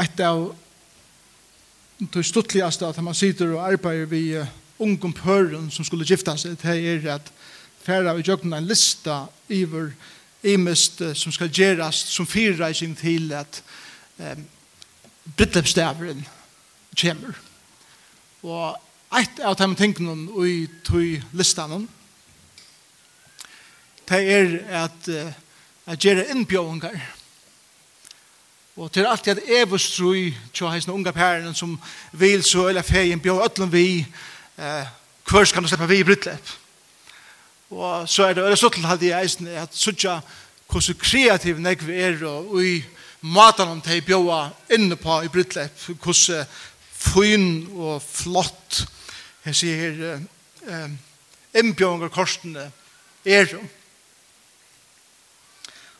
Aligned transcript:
et 0.00 0.20
av 0.20 0.54
det 1.98 2.24
stuttligaste 2.26 2.86
at 2.86 2.98
man 3.02 3.14
sitter 3.14 3.54
og 3.54 3.62
arbeider 3.72 4.10
vi 4.10 4.24
ungom 4.82 5.12
pøren 5.14 5.70
som 5.70 5.86
skulle 5.86 6.06
gifta 6.08 6.34
seg 6.40 6.56
det 6.62 6.74
er 6.74 7.06
at 7.14 7.30
færa 7.84 8.14
vi 8.16 8.24
jøkken 8.26 8.52
en 8.56 8.66
lista 8.66 9.24
iver 9.48 9.92
imest 10.44 11.02
som 11.16 11.32
skal 11.32 11.52
gjerast 11.52 12.10
som 12.12 12.26
fyrreising 12.26 12.96
til 12.98 13.32
at 13.32 13.62
um, 14.18 14.44
brittlepstavren 15.36 16.24
kommer. 17.00 17.38
Og 18.42 18.76
et 19.16 19.40
av 19.40 19.56
de 19.56 19.68
tingene 19.78 20.48
i 20.48 20.66
tog 20.84 21.22
listan 21.32 21.86
det 24.10 24.20
er 24.20 24.58
at 24.84 25.08
uh, 25.08 25.32
at 25.84 26.00
gjøre 26.00 26.30
innbjøringer 26.32 26.96
Og 28.76 28.92
til 28.92 29.06
alt 29.06 29.28
at 29.30 29.38
evostrui 29.46 30.32
tja 30.50 30.72
heisne 30.72 30.92
unga 30.92 31.12
pæren 31.14 31.54
som 31.54 31.76
vil 32.12 32.42
så 32.42 32.66
eller 32.68 32.82
feien 32.82 33.20
bjør 33.22 33.44
ötlun 33.46 33.70
vi 33.70 34.00
eh, 34.58 34.86
hver 35.30 35.44
skal 35.46 35.62
du 35.62 35.68
sleppa 35.70 35.86
vi 35.86 36.00
i 36.02 36.06
brytlepp. 36.06 36.48
Og 37.70 38.08
så 38.10 38.24
er 38.26 38.34
det 38.34 38.42
øyla 38.42 38.56
suttel 38.58 38.86
halde 38.86 39.06
i 39.06 39.14
eisne 39.14 39.54
at 39.62 39.76
sutja 39.78 40.18
hvordan 40.66 40.98
kreativ 40.98 41.60
negv 41.62 41.90
er 41.90 42.24
og 42.26 42.58
i 42.64 42.84
matan 43.20 43.68
om 43.76 43.80
teg 43.80 44.02
bjóa 44.08 44.48
inne 44.74 44.96
på 44.98 45.20
i 45.22 45.30
brytlepp 45.30 45.86
hvordan 46.02 46.46
fyn 46.98 47.46
og 47.76 48.02
flott 48.02 48.82
jeg 49.44 49.54
sier 49.60 50.02
eh, 50.66 50.90
innbjøringer 51.54 52.10
korsene 52.10 52.66
er 53.24 53.54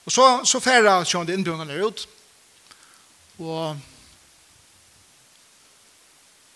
og 0.05 0.13
så, 0.13 0.27
så 0.45 0.61
færa 0.61 1.05
sjående 1.07 1.39
innbjøringar 1.39 1.71
er 1.71 1.87
ut 1.87 2.03
og 2.03 2.24
Og 3.39 3.77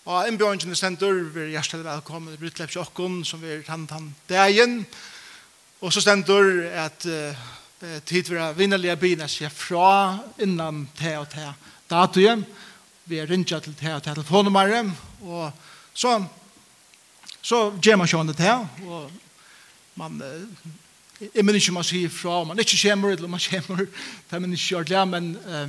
Og 0.08 0.24
innbjørnene 0.24 0.76
stender, 0.76 1.18
vi 1.34 1.40
er 1.42 1.50
hjertelig 1.52 1.84
velkommen 1.84 2.32
til 2.32 2.40
Brytlepp 2.40 2.70
Sjokken, 2.72 3.18
som 3.28 3.42
vi 3.42 3.50
er 3.52 3.64
tannet 3.66 3.90
han 3.92 4.06
dagen. 4.28 4.86
Og 5.84 5.92
så 5.92 6.00
stender 6.00 6.62
at 6.80 7.04
uh, 7.04 7.98
tid 8.08 8.24
for 8.24 8.40
å 8.40 8.46
vinnerlige 8.56 8.94
byen 8.96 9.28
seg 9.28 9.52
fra 9.52 10.16
innan 10.40 10.86
te 10.96 11.12
og 11.18 11.26
te 11.28 11.44
datoen. 11.90 12.46
Vi 13.04 13.18
er 13.20 13.28
rinja 13.28 13.58
til 13.60 13.76
te 13.76 13.92
og 13.92 14.00
te 14.00 14.14
telefonnummeret. 14.14 14.88
Og 15.28 15.52
så, 15.92 16.14
så 17.42 17.60
gjør 17.76 18.00
man 18.00 18.08
sjående 18.08 18.36
te, 18.38 18.54
og 18.88 19.12
man 20.00 20.22
uh, 20.24 20.72
Jeg 21.20 21.44
minns 21.44 21.66
ikke 21.66 21.74
man 21.74 21.84
sier 21.84 22.08
fra, 22.08 22.44
man 22.48 22.64
ikke 22.64 22.80
kommer, 22.80 23.12
eller 23.12 23.28
man 23.28 23.44
kommer, 23.44 23.84
det 24.30 24.32
er 24.32 24.40
minns 24.40 24.70
ikke 24.70 24.88
det, 24.88 25.04
men 25.12 25.30
uh, 25.44 25.68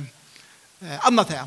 eh, 0.82 1.06
annet 1.06 1.32
det. 1.32 1.44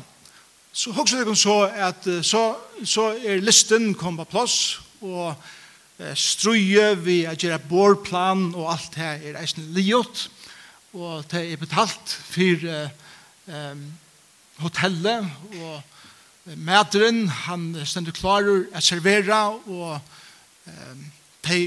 Så 0.74 0.92
hokser 0.92 1.24
det 1.24 1.36
så 1.38 1.58
at 1.68 2.06
så, 2.26 2.44
så 2.84 3.12
er 3.14 3.42
listen 3.44 3.92
kom 3.94 4.16
på 4.18 4.26
plass, 4.30 4.80
og 5.00 5.34
eh, 5.98 6.14
struje 6.18 6.94
vi 7.04 7.22
at 7.30 7.42
gjøre 7.42 7.62
bårplan 7.68 8.48
og 8.54 8.72
alt 8.72 8.96
det 8.96 9.10
er 9.30 9.40
eisen 9.42 9.70
liot, 9.76 10.28
og 10.94 11.24
det 11.30 11.44
er 11.52 11.60
betalt 11.62 12.16
for 12.30 12.68
eh, 12.70 13.76
hotellet, 14.62 15.30
og 15.60 15.82
mederen, 16.44 17.28
han 17.28 17.70
stender 17.88 18.14
klarer 18.16 18.66
å 18.68 18.82
servera, 18.84 19.46
og 19.54 19.96
eh, 20.68 21.06
de 21.48 21.60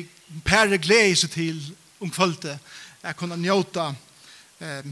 pære 0.45 0.79
gleder 0.81 1.17
seg 1.17 1.33
til 1.33 1.63
om 2.03 2.11
kvalitet, 2.13 2.59
jeg 3.01 3.17
kunne 3.17 3.39
njåta 3.39 3.89
eh, 4.61 4.85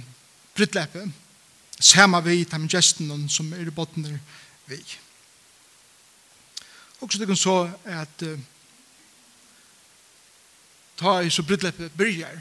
brittleppet. 0.55 1.24
Sama 1.79 2.21
vi, 2.23 2.45
tam 2.45 2.67
gesten 2.71 3.29
som 3.29 3.53
er 3.53 3.67
i 3.67 3.73
botner 3.73 4.19
vi. 4.69 4.79
Og 7.01 7.11
så 7.11 7.19
det 7.19 7.27
kan 7.27 7.37
så 7.37 7.55
at 7.83 8.23
uh, 8.23 8.39
ta 10.97 11.19
i 11.19 11.29
så 11.29 11.44
brydleppet 11.44 11.91
byrjar, 11.97 12.39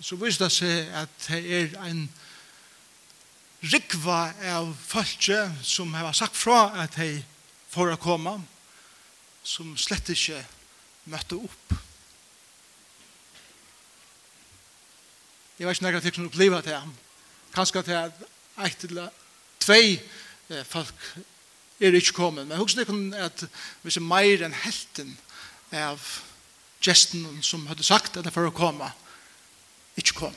så 0.00 0.18
viser 0.20 0.44
det 0.44 0.52
seg 0.52 0.92
at 0.98 1.28
det 1.28 1.40
er 1.56 1.76
en 1.88 2.04
rikva 3.62 4.32
av 4.52 4.72
falske 4.74 5.38
som 5.62 5.94
har 5.94 6.12
sagt 6.12 6.36
fra 6.36 6.72
at 6.82 6.96
de 6.98 7.22
får 7.72 7.94
å 7.94 8.00
komme, 8.02 8.34
som 9.42 9.72
slett 9.78 10.10
ikke 10.12 10.42
møtte 11.10 11.38
opp. 11.38 11.74
Jeg 15.58 15.66
vet 15.66 15.76
ikke 15.76 15.84
når 15.84 15.92
jeg 15.92 15.98
har 15.98 16.04
tykt 16.04 16.18
som 16.18 16.28
opplevet 16.28 16.68
det, 16.68 16.82
kanskje 17.54 17.82
til 17.86 17.98
at 17.98 18.24
eit 18.64 18.84
eller 18.88 19.08
tvei 19.62 20.00
folk 20.68 20.94
er 21.80 21.94
ikke 21.96 22.16
kommet. 22.16 22.46
Men 22.46 22.60
husk 22.60 22.76
det 22.76 22.86
kun 22.86 23.14
at 23.14 23.44
hvis 23.82 23.98
er 24.00 24.06
meir 24.06 24.44
enn 24.46 24.56
helten 24.64 25.16
av 25.72 26.02
gesten 26.82 27.24
som 27.44 27.66
hadde 27.70 27.86
sagt 27.86 28.16
at 28.16 28.26
det 28.26 28.34
for 28.34 28.48
å 28.48 28.54
komme, 28.54 28.90
ikke 29.98 30.18
kom. 30.18 30.36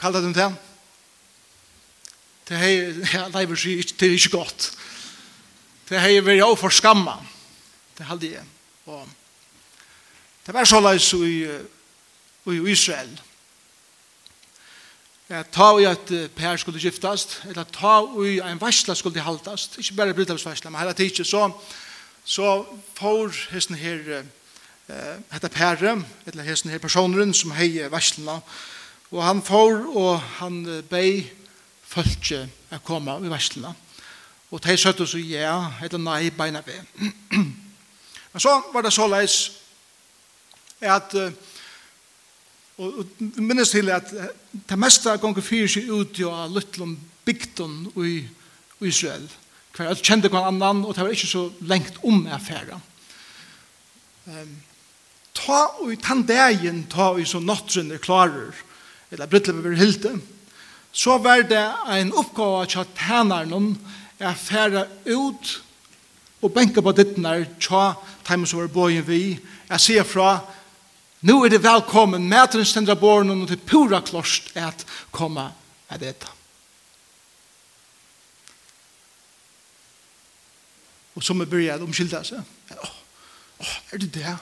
Kalla 0.00 0.20
dem 0.20 0.34
til. 0.36 0.56
Det 2.48 2.58
er 2.60 3.04
ja, 3.14 3.26
leiver 3.32 3.58
sier 3.58 3.80
ikke, 3.80 3.96
det 4.00 4.08
er 4.08 4.18
ikke 4.18 4.36
godt. 4.36 4.70
Det 5.88 6.00
er 6.00 6.24
vært 6.24 6.40
jo 6.40 6.54
for 6.60 6.74
skamma. 6.74 7.16
Det 7.96 8.06
hadde 8.08 8.32
jeg. 8.34 8.44
Og 8.90 9.06
det 10.44 10.52
var 10.52 10.68
så 10.68 10.80
leis 10.82 11.12
i, 11.16 11.44
i 11.48 12.58
Israel. 12.72 13.14
Israel 13.14 13.20
Ja, 15.30 15.40
ta 15.42 15.70
i 15.80 15.86
at 15.88 16.10
Per 16.36 16.56
skulle 16.60 16.80
giftast, 16.80 17.38
eller 17.48 17.64
ta 17.72 18.02
i 18.20 18.34
en 18.44 18.58
varsla 18.60 18.92
skulle 18.94 19.22
haltast, 19.24 19.78
ikke 19.80 19.96
bare 19.96 20.14
brytavsvarsla, 20.14 20.70
men 20.70 20.80
hele 20.82 20.92
tiden, 20.92 21.24
så, 21.24 21.50
så 22.24 22.66
får 22.98 23.32
hesten 23.54 23.78
her, 23.80 24.02
eh, 24.88 25.14
hette 25.32 25.48
Per, 25.48 25.80
eller 26.26 26.44
hesten 26.44 26.70
her 26.70 26.78
personeren 26.78 27.32
som 27.34 27.54
heier 27.56 27.88
varslena, 27.88 28.36
og 29.10 29.24
han 29.24 29.40
får, 29.42 29.86
og 29.96 30.20
han 30.42 30.60
bei 30.90 31.30
følge 31.88 32.42
å 32.68 32.82
komme 32.84 33.16
i 33.24 33.32
varslena. 33.32 33.72
Og 34.50 34.60
de 34.60 34.76
søtte 34.76 35.06
så 35.08 35.18
ja, 35.18 35.72
eller 35.82 36.04
nei, 36.04 36.30
beina 36.36 36.60
ved. 36.66 36.84
Men 38.32 38.44
så 38.44 38.58
var 38.74 38.84
det 38.84 38.92
så 38.92 39.08
leis 39.08 39.38
at 40.84 41.16
uh, 41.16 41.32
Og 42.78 43.04
minnes 43.20 43.70
til 43.70 43.90
at 43.94 44.08
det 44.68 44.78
meste 44.78 45.12
ganger 45.22 45.44
fyrir 45.46 45.70
seg 45.70 45.90
ut 45.90 46.18
jo 46.18 46.32
av 46.34 46.50
Lutlum 46.50 46.96
bygden 47.24 47.92
i 48.02 48.16
Israel. 48.82 49.28
Hver 49.74 49.90
alt 49.92 50.02
kjente 50.06 50.30
hver 50.30 50.48
annan, 50.48 50.84
og 50.84 50.94
det 50.94 51.04
var 51.04 51.14
ikke 51.14 51.30
så 51.30 51.48
lengt 51.66 52.00
om 52.06 52.26
affæra. 52.26 52.80
Um, 54.26 54.54
ta 55.34 55.60
og 55.82 55.92
i 55.92 55.98
dagen, 56.26 56.86
ta 56.90 57.10
og 57.12 57.20
i 57.20 57.26
så 57.28 57.40
nattren 57.40 57.92
er 57.92 57.98
klarer, 57.98 58.54
eller 59.10 59.26
brytler 59.26 59.54
vi 59.54 59.76
hilde, 59.76 60.20
så 60.92 61.18
var 61.18 61.42
det 61.42 61.64
en 61.98 62.12
oppgave 62.14 62.66
til 62.66 62.78
at 62.78 62.94
tænaren 62.98 63.78
er 64.18 64.28
affæra 64.28 64.86
ut 65.06 65.62
og 66.42 66.52
benka 66.52 66.80
på 66.80 66.92
dittnar 66.92 67.46
tja, 67.60 67.94
tja, 68.24 68.36
var 68.36 68.68
bøyen 68.68 69.06
vi, 69.06 69.38
jeg 69.70 69.80
sier 69.80 70.04
fra, 70.04 70.40
Nu 71.24 71.44
er 71.44 71.48
det 71.48 71.62
velkommen, 71.62 72.28
mæteren 72.28 72.66
stendra 72.68 72.94
borgen, 72.94 73.30
og 73.30 73.48
det 73.48 73.62
pura 73.62 74.02
klost 74.04 74.50
at 74.60 74.82
komme 75.10 75.46
av 75.88 76.00
dette. 76.00 76.28
Og 81.14 81.24
så 81.24 81.32
må 81.32 81.46
börja 81.48 81.78
de 81.78 81.94
seg. 81.94 82.42
Åh, 82.70 82.90
åh, 83.60 83.76
er 83.92 83.98
det 83.98 84.14
det? 84.14 84.36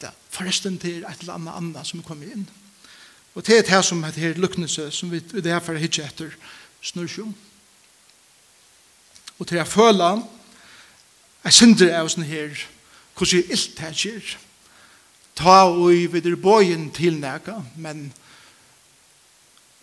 Det 0.00 0.08
er 0.10 0.18
forresten 0.30 0.76
til 0.78 1.04
et 1.08 1.20
eller 1.20 1.38
annet 1.38 1.56
annet 1.56 1.86
som 1.86 2.00
er 2.00 2.04
kommet 2.04 2.34
inn. 2.34 2.44
Og 3.34 3.46
det 3.46 3.58
er 3.58 3.62
det 3.62 3.84
som 3.84 4.04
er 4.04 4.12
her 4.12 4.36
luknelse, 4.36 4.90
som 4.90 5.10
vi 5.10 5.20
det 5.20 5.46
er 5.46 5.64
for 5.64 5.78
å 5.78 5.80
hitje 5.80 6.04
etter 6.04 6.34
snurrsjum. 6.82 7.32
Og 9.38 9.46
til 9.46 9.56
jeg 9.62 9.68
føler, 9.68 10.20
jeg 11.44 11.56
synder 11.56 11.96
av 12.02 12.12
sånn 12.12 12.28
her, 12.28 12.52
hvordan 13.16 13.40
jeg 13.40 13.48
ilt 13.56 13.80
det 13.80 13.94
skjer 13.96 14.36
ta 15.38 15.68
og 15.70 15.92
vi 16.12 16.18
er 16.18 16.36
bøyen 16.36 16.88
til 16.94 17.20
nækka, 17.20 17.60
men 17.76 18.08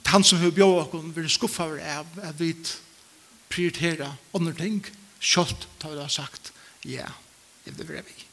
han 0.06 0.24
som 0.24 0.40
har 0.40 0.52
bjør 0.54 0.84
okken 0.84 1.14
vil 1.16 1.30
skuffa 1.32 1.66
over 1.66 1.80
av 1.82 2.20
at 2.24 2.40
vi 2.40 2.52
prioritera 3.50 4.12
andre 4.36 4.54
ting, 4.60 4.84
kjølt 5.20 5.68
ta 5.80 5.90
vi 5.92 5.98
da 5.98 6.08
sagt 6.12 6.52
ja, 6.86 7.08
det 7.66 7.88
vil 7.88 8.04
vi. 8.06 8.26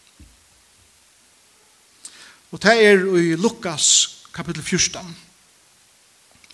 Og 2.52 2.60
det 2.60 2.74
er 2.84 3.06
i 3.16 3.36
Lukas 3.40 3.86
kapittel 4.34 4.62
14. 4.62 5.16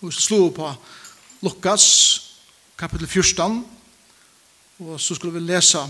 Og 0.01 0.13
så 0.13 0.21
slår 0.21 0.49
på 0.55 0.71
Lukas 1.43 1.85
kapittel 2.79 3.07
14, 3.07 3.65
og 4.79 4.99
så 5.01 5.15
skulle 5.15 5.35
vi 5.35 5.43
lese 5.43 5.83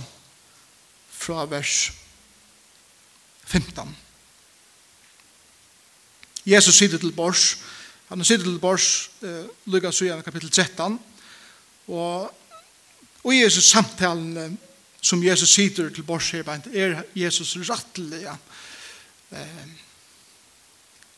fra 1.14 1.46
vers 1.46 1.92
15. 3.46 4.09
Jesus 6.50 6.76
sitter 6.76 6.98
til 6.98 7.12
bors, 7.12 7.58
han 8.10 8.26
sitter 8.26 8.46
til 8.46 8.60
bors, 8.60 9.10
eh, 9.22 9.46
Lukas 9.66 9.96
7, 10.02 10.10
kapittel 10.26 10.50
13, 10.52 11.00
og, 11.88 12.32
og 13.24 13.36
Jesus 13.36 13.70
samtalen 13.70 14.58
som 15.02 15.24
Jesus 15.24 15.50
sitter 15.50 15.90
til 15.90 16.04
bors 16.04 16.32
her, 16.32 16.44
er 16.74 17.04
Jesus 17.16 17.58
rattelig, 17.70 18.22
ja. 18.22 18.36
Eh, 19.32 19.70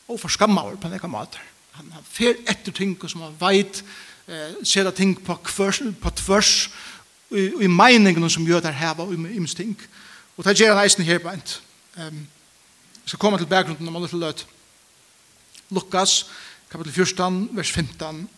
og 0.08 0.20
for 0.20 0.28
skammer 0.28 0.76
på 0.76 0.90
nekka 0.92 1.08
måter. 1.08 1.40
Han, 1.78 1.88
har 1.94 2.04
fer 2.04 2.36
etter 2.50 2.74
ting 2.76 2.98
som 3.08 3.24
han 3.24 3.36
veit, 3.40 3.80
eh, 4.28 4.58
ser 4.64 4.90
ting 4.90 5.16
på, 5.16 5.38
kvørs, 5.44 5.80
på 6.00 6.10
tvørs, 6.20 6.70
i, 7.32 7.48
i 7.64 7.66
meningen 7.66 8.30
som 8.30 8.44
gjør 8.44 8.60
det 8.60 8.74
her, 8.74 8.98
og 9.00 9.14
i 9.14 9.36
imsting. 9.36 9.72
Og 10.36 10.44
det 10.44 10.58
gjør 10.58 10.74
han 10.74 10.84
eisen 10.84 11.04
her, 11.04 11.18
på. 11.18 11.32
Um, 11.96 12.26
jeg 13.02 13.14
skal 13.14 13.18
komme 13.18 13.38
til 13.38 13.46
bakgrunden 13.46 13.88
om 13.88 13.96
alle 13.96 14.08
til 14.08 14.20
løt. 14.20 14.46
Lukas, 15.72 16.26
kapitel 16.70 16.92
14, 16.92 17.48
vers 17.56 17.72
15. 17.72 18.28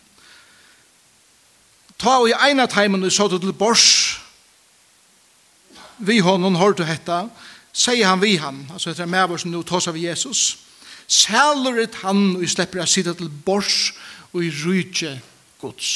Ta 1.99 2.17
og 2.19 2.29
i 2.29 2.35
eina 2.47 2.65
teimen 2.71 3.03
og 3.03 3.11
såttu 3.11 3.39
til 3.39 3.53
bors, 3.55 3.85
vi 5.97 6.19
honom 6.19 6.55
hørte 6.59 6.87
hetta, 6.87 7.25
sier 7.75 8.07
han 8.07 8.21
vi 8.23 8.35
han, 8.39 8.65
altså 8.71 8.91
etter 8.91 9.07
med 9.07 9.35
oss 9.35 9.45
nå 9.47 9.63
tås 9.67 9.87
av 9.91 9.99
Jesus, 9.99 10.57
sælurit 11.07 11.95
han 12.03 12.37
og 12.39 12.47
slipper 12.49 12.83
å 12.83 12.89
sitte 12.89 13.15
til 13.15 13.31
bors 13.45 13.93
og 14.33 14.43
i 14.43 14.51
rydje 14.51 15.13
gods. 15.61 15.91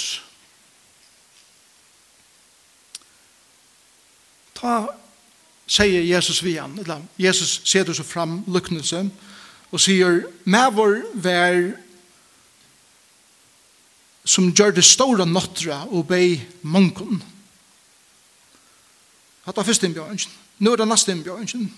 Ta, 4.59 4.85
sier 5.67 6.03
Jesus 6.03 6.43
vi 6.43 6.57
han, 6.59 6.75
eller 6.79 7.03
Jesus 7.19 7.61
ser 7.67 7.87
så 7.95 8.03
fram 8.03 8.41
lyknelse, 8.47 9.03
og 9.07 9.38
og 9.69 9.81
sier, 9.81 10.23
vår 10.45 10.95
vær 11.13 11.59
som 14.29 14.51
gjør 14.53 14.75
det 14.77 14.85
store 14.85 15.25
nåttra 15.25 15.83
og 15.89 16.05
bei 16.09 16.37
mongon. 16.61 17.21
Hatta 19.45 19.65
første 19.65 19.87
innbjørnsen. 19.89 20.31
Nå 20.59 20.73
er 20.73 20.81
det 20.81 20.89
neste 20.89 21.13
innbjørnsen. 21.15 21.69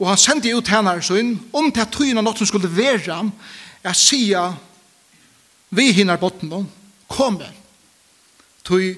Og 0.00 0.08
han 0.08 0.20
sendte 0.20 0.52
ut 0.56 0.70
henne 0.72 0.94
så 1.04 1.18
inn, 1.20 1.34
om 1.52 1.68
til 1.70 1.84
at 1.84 1.92
tøyene 1.92 2.22
nåtten 2.24 2.48
skulle 2.48 2.70
være, 2.70 3.18
jeg 3.82 3.98
sier, 3.98 4.54
vi 5.70 5.90
hinner 5.92 6.20
botten 6.20 6.48
nå, 6.52 6.62
kom 7.10 7.36
med. 7.40 7.52
Tøy, 8.64 8.94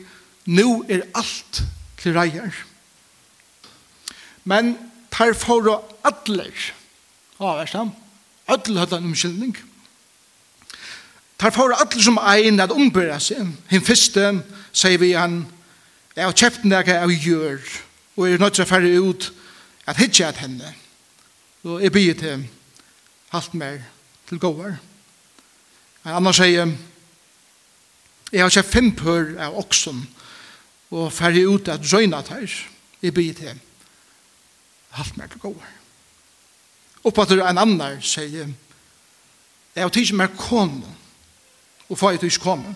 nå 0.47 0.85
er 0.89 1.07
alt 1.17 1.63
til 1.99 2.15
reier. 2.15 2.55
Men 4.45 4.75
tar 5.11 5.35
for 5.39 5.67
og 5.73 5.93
adler, 6.05 6.53
avverst 7.41 7.79
ham, 7.79 7.95
Ödel 8.49 8.79
hadde 8.79 8.97
en 8.97 9.05
omkyldning. 9.05 9.57
Tar 11.39 11.51
for 11.51 11.73
alle 11.73 12.03
som 12.03 12.19
ein 12.19 12.61
at 12.61 12.73
ombyrra 12.73 13.19
seg. 13.21 13.49
Hinn 13.71 13.85
fyrste, 13.85 14.31
sier 14.73 15.01
vi 15.01 15.13
han, 15.17 15.43
jeg 16.15 16.25
har 16.25 16.37
kjøpt 16.37 16.67
noe 16.69 16.97
av 17.03 17.11
gjør, 17.11 17.59
og 18.15 18.29
er 18.29 18.39
nødt 18.39 18.55
til 18.55 18.65
å 18.65 18.71
fære 18.71 18.91
ut 19.03 19.31
at 19.91 19.99
hitje 19.99 20.29
at 20.29 20.39
henne. 20.39 20.75
Og 21.65 21.83
jeg 21.83 21.93
byr 21.93 22.19
til 22.21 22.45
halvt 23.33 23.55
mer 23.59 23.81
til 24.29 24.39
gåver. 24.39 24.77
En 26.05 26.19
annen 26.21 26.37
sier, 26.37 26.75
jeg 28.31 28.43
har 28.43 28.55
kjøpt 28.55 28.75
fem 28.77 28.93
pør 28.95 29.35
av 29.43 29.59
oksen, 29.59 30.05
og 30.95 31.13
fære 31.13 31.47
ut 31.51 31.73
at 31.73 31.93
røyna 31.93 32.23
tar. 32.23 32.47
Jeg 33.03 33.15
byr 33.15 33.33
til 33.41 33.65
halvt 34.95 35.17
mer 35.19 35.33
til 35.33 35.43
gåver. 35.43 35.73
Oppater 37.05 37.43
en 37.45 37.59
annen 37.61 38.03
sier, 38.03 38.49
jeg 39.75 39.83
har 39.85 39.91
tid 39.93 40.07
som 40.09 40.21
er 40.25 40.37
kone, 40.39 40.95
og 41.89 41.99
far 41.99 42.11
jeg 42.15 42.21
tid 42.23 42.31
ikke 42.33 42.45
komme. 42.47 42.75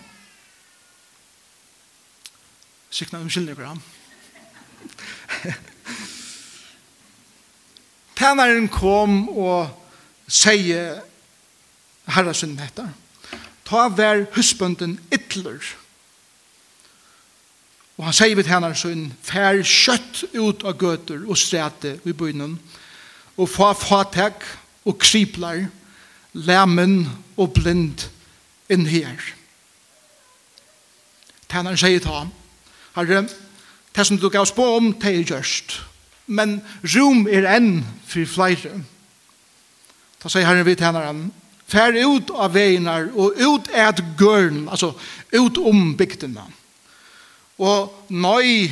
Sikna 2.89 3.19
unnskyldning 3.19 3.57
for 3.57 3.65
ham. 3.65 3.81
Tænaren 8.19 8.67
kom 8.67 9.29
og 9.29 9.69
sier 10.27 10.99
herra 12.09 12.33
sin 12.33 12.57
dette. 12.59 12.89
Ta 13.65 13.87
vær 13.87 14.25
husbunden 14.35 14.99
ytler. 15.13 15.61
Og 17.97 18.05
han 18.05 18.13
sier 18.13 18.35
vi 18.35 18.43
tænaren 18.43 18.75
sin, 18.75 19.13
fær 19.23 19.61
kjøtt 19.63 20.23
ut 20.35 20.63
av 20.67 20.77
gøter 20.79 21.25
og 21.25 21.37
strete 21.37 21.99
i 22.05 22.13
bynnen, 22.13 22.59
og 22.59 22.78
og 23.39 23.49
få 23.49 23.71
fatek 23.73 24.43
og 24.85 24.97
kriplar, 24.99 25.67
lemmen 26.33 27.07
og 27.39 27.53
blind 27.55 28.09
inn 28.69 28.85
her. 28.89 29.15
Tænaren 31.49 31.79
sier 31.79 32.03
ta, 32.03 32.25
herre, 32.97 33.23
det 33.95 34.05
som 34.05 34.19
du 34.19 34.29
gav 34.29 34.45
spå 34.45 34.75
om, 34.75 34.91
det 34.93 35.15
er 35.15 35.23
gjørst. 35.31 35.79
Men 36.27 36.59
rom 36.83 37.25
er 37.27 37.47
enn 37.55 37.79
for 38.05 38.27
flere. 38.29 38.83
Da 40.21 40.29
sier 40.29 40.45
herren 40.45 40.67
vi 40.67 40.75
tænaren, 40.77 41.23
fær 41.69 41.95
ut 42.05 42.29
av 42.35 42.53
veinar 42.53 43.09
og 43.15 43.39
ut 43.39 43.69
et 43.73 44.03
gørn, 44.17 44.67
altså 44.69 44.91
ut 45.33 45.57
om 45.57 45.95
bygdena. 45.97 46.45
Og 47.59 47.89
nøy 48.09 48.69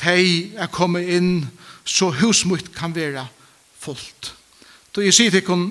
tei 0.00 0.52
er 0.56 0.70
kommet 0.72 1.08
inn 1.16 1.32
så 1.84 2.10
husmutt 2.10 2.70
kan 2.76 2.94
være 2.94 3.26
fullt. 3.84 4.32
Då 4.94 5.02
jeg 5.04 5.14
sier 5.14 5.34
til 5.34 5.44
kun 5.46 5.68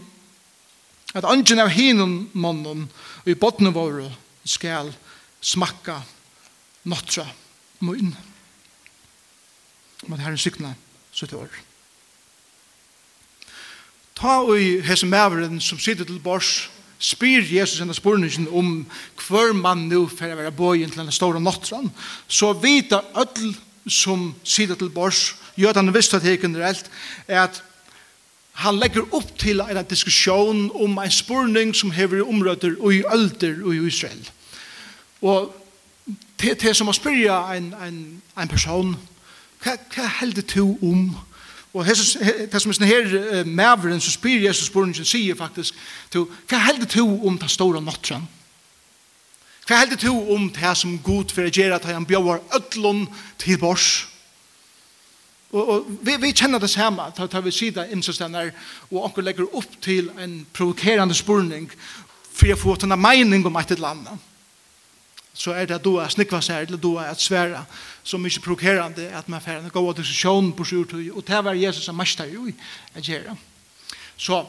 at 1.13 1.25
angen 1.29 1.61
av 1.61 1.71
hinen 1.73 2.29
mannen 2.33 2.87
og 3.23 3.29
i 3.29 3.37
botnen 3.37 3.75
våre 3.75 4.09
skal 4.45 4.91
smakka 5.41 5.99
notra 6.89 7.25
munn. 7.83 8.15
Men 10.07 10.19
herren 10.19 10.41
sykna 10.41 10.73
så 11.13 11.27
til 11.27 11.43
år. 11.43 11.61
Ta 14.17 14.39
og 14.43 14.57
i 14.59 14.79
hese 14.85 15.07
maveren 15.09 15.61
som 15.61 15.79
sitter 15.79 16.07
til 16.07 16.21
bors 16.23 16.67
spyr 17.03 17.43
Jesus 17.43 17.81
enn 17.83 17.91
spurningen 17.95 18.47
om 18.55 18.85
hver 19.25 19.53
mann 19.57 19.87
nu 19.89 20.05
for 20.07 20.31
å 20.31 20.39
være 20.39 20.55
bøyen 20.55 20.91
til 20.91 21.01
denne 21.01 21.15
store 21.15 21.41
nottran, 21.43 21.89
så 22.27 22.53
vita 22.55 23.01
öll 23.19 23.53
som 23.89 24.29
sitter 24.47 24.79
til 24.79 24.91
bors, 24.93 25.33
gjør 25.59 25.73
at 25.73 25.81
han 25.81 25.93
visste 25.95 26.17
at 26.17 26.23
det 26.23 26.37
er 26.37 26.43
generelt, 26.45 26.87
er 27.27 27.41
at 27.43 27.59
han 28.53 28.77
legger 28.77 29.07
opp 29.15 29.31
til 29.41 29.61
en 29.61 29.85
diskusjon 29.89 30.67
om 30.77 30.97
en 31.01 31.11
spurning 31.11 31.73
som 31.75 31.91
hever 31.91 32.21
i 32.21 32.27
områder 32.27 32.75
og 32.79 32.93
i 32.93 33.01
ølder 33.13 33.63
og 33.63 33.73
i 33.75 33.87
Israel. 33.87 34.29
Og 35.21 35.55
det 36.41 36.57
til 36.61 36.75
som 36.75 36.91
å 36.91 36.95
spyrja 36.95 37.39
en, 37.55 37.71
en, 37.81 37.99
en 38.37 38.51
person, 38.51 38.93
hva, 39.63 39.77
hva 39.95 40.07
helder 40.19 40.45
du 40.53 40.77
om? 40.83 41.07
Og 41.73 41.87
det 41.87 41.97
som 41.97 42.69
er 42.69 42.77
sånn 42.77 42.85
her 42.85 43.47
maveren 43.49 44.01
som 44.03 44.13
spyr 44.13 44.43
Jesus 44.45 44.69
spurningen 44.69 45.07
sier 45.07 45.37
faktisk, 45.39 45.73
til, 46.13 46.27
hva 46.49 46.61
helder 46.67 46.89
du 46.93 47.01
om 47.25 47.39
den 47.39 47.49
store 47.49 47.81
nattren? 47.81 48.27
Hva 49.63 49.79
helder 49.79 49.97
du 49.97 50.11
om 50.11 50.49
det 50.53 50.73
som 50.77 50.99
god 51.01 51.31
for 51.31 51.47
å 51.47 51.53
gjøre 51.53 51.79
at 51.79 51.87
han 51.87 52.05
bjør 52.05 52.43
ødlån 52.53 53.07
til 53.41 53.57
bors? 53.61 54.03
Og, 55.53 55.69
og 55.69 55.89
vi, 56.01 56.17
vi 56.17 56.33
kjenner 56.33 56.59
det 56.59 56.71
samme, 56.73 57.11
da 57.13 57.27
tar 57.29 57.43
vi 57.45 57.53
sida 57.53 57.85
innsystener, 57.93 58.49
og 58.89 59.03
onker 59.05 59.25
legger 59.25 59.49
opp 59.53 59.75
til 59.85 60.09
en 60.19 60.39
provokerende 60.53 61.13
spurning 61.13 61.69
for 62.33 62.49
å 62.49 62.57
få 62.57 62.77
denne 62.81 62.97
mening 62.97 63.45
om 63.45 63.59
et 63.61 63.75
eller 63.75 63.93
annet. 63.93 64.29
Så 65.33 65.53
er 65.53 65.69
det 65.69 65.77
at 65.77 65.85
du 65.85 65.95
er 66.01 66.09
snikva 66.13 66.41
seg, 66.45 66.67
eller 66.67 66.81
du 66.81 66.95
er 67.01 67.11
et 67.11 67.21
svære, 67.21 67.63
som 68.05 68.25
ikke 68.25 68.47
provokerende, 68.47 69.07
at 69.13 69.29
man 69.29 69.41
får 69.41 69.61
en 69.61 69.69
til 69.69 70.01
diskusjon 70.01 70.51
på 70.57 70.65
sjurtøy, 70.65 71.11
og 71.11 71.23
det 71.27 71.45
var 71.45 71.57
Jesus 71.57 71.85
som 71.85 71.97
mest 71.97 72.21
jo 72.33 72.47
i 72.49 72.53
å 72.97 73.01
gjøre. 73.01 73.37
Så, 74.17 74.43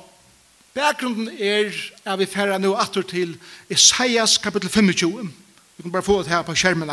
bakgrunden 0.74 1.30
er 1.38 1.72
at 2.04 2.18
vi 2.18 2.26
færre 2.26 2.58
nå 2.58 2.74
atter 2.76 3.02
til 3.02 3.36
Isaias 3.70 4.38
kapittel 4.38 4.70
25. 4.70 5.32
Vi 5.76 5.82
kan 5.82 5.92
bare 5.92 6.02
få 6.02 6.22
det 6.22 6.32
her 6.32 6.42
på 6.42 6.54
skjermen, 6.54 6.90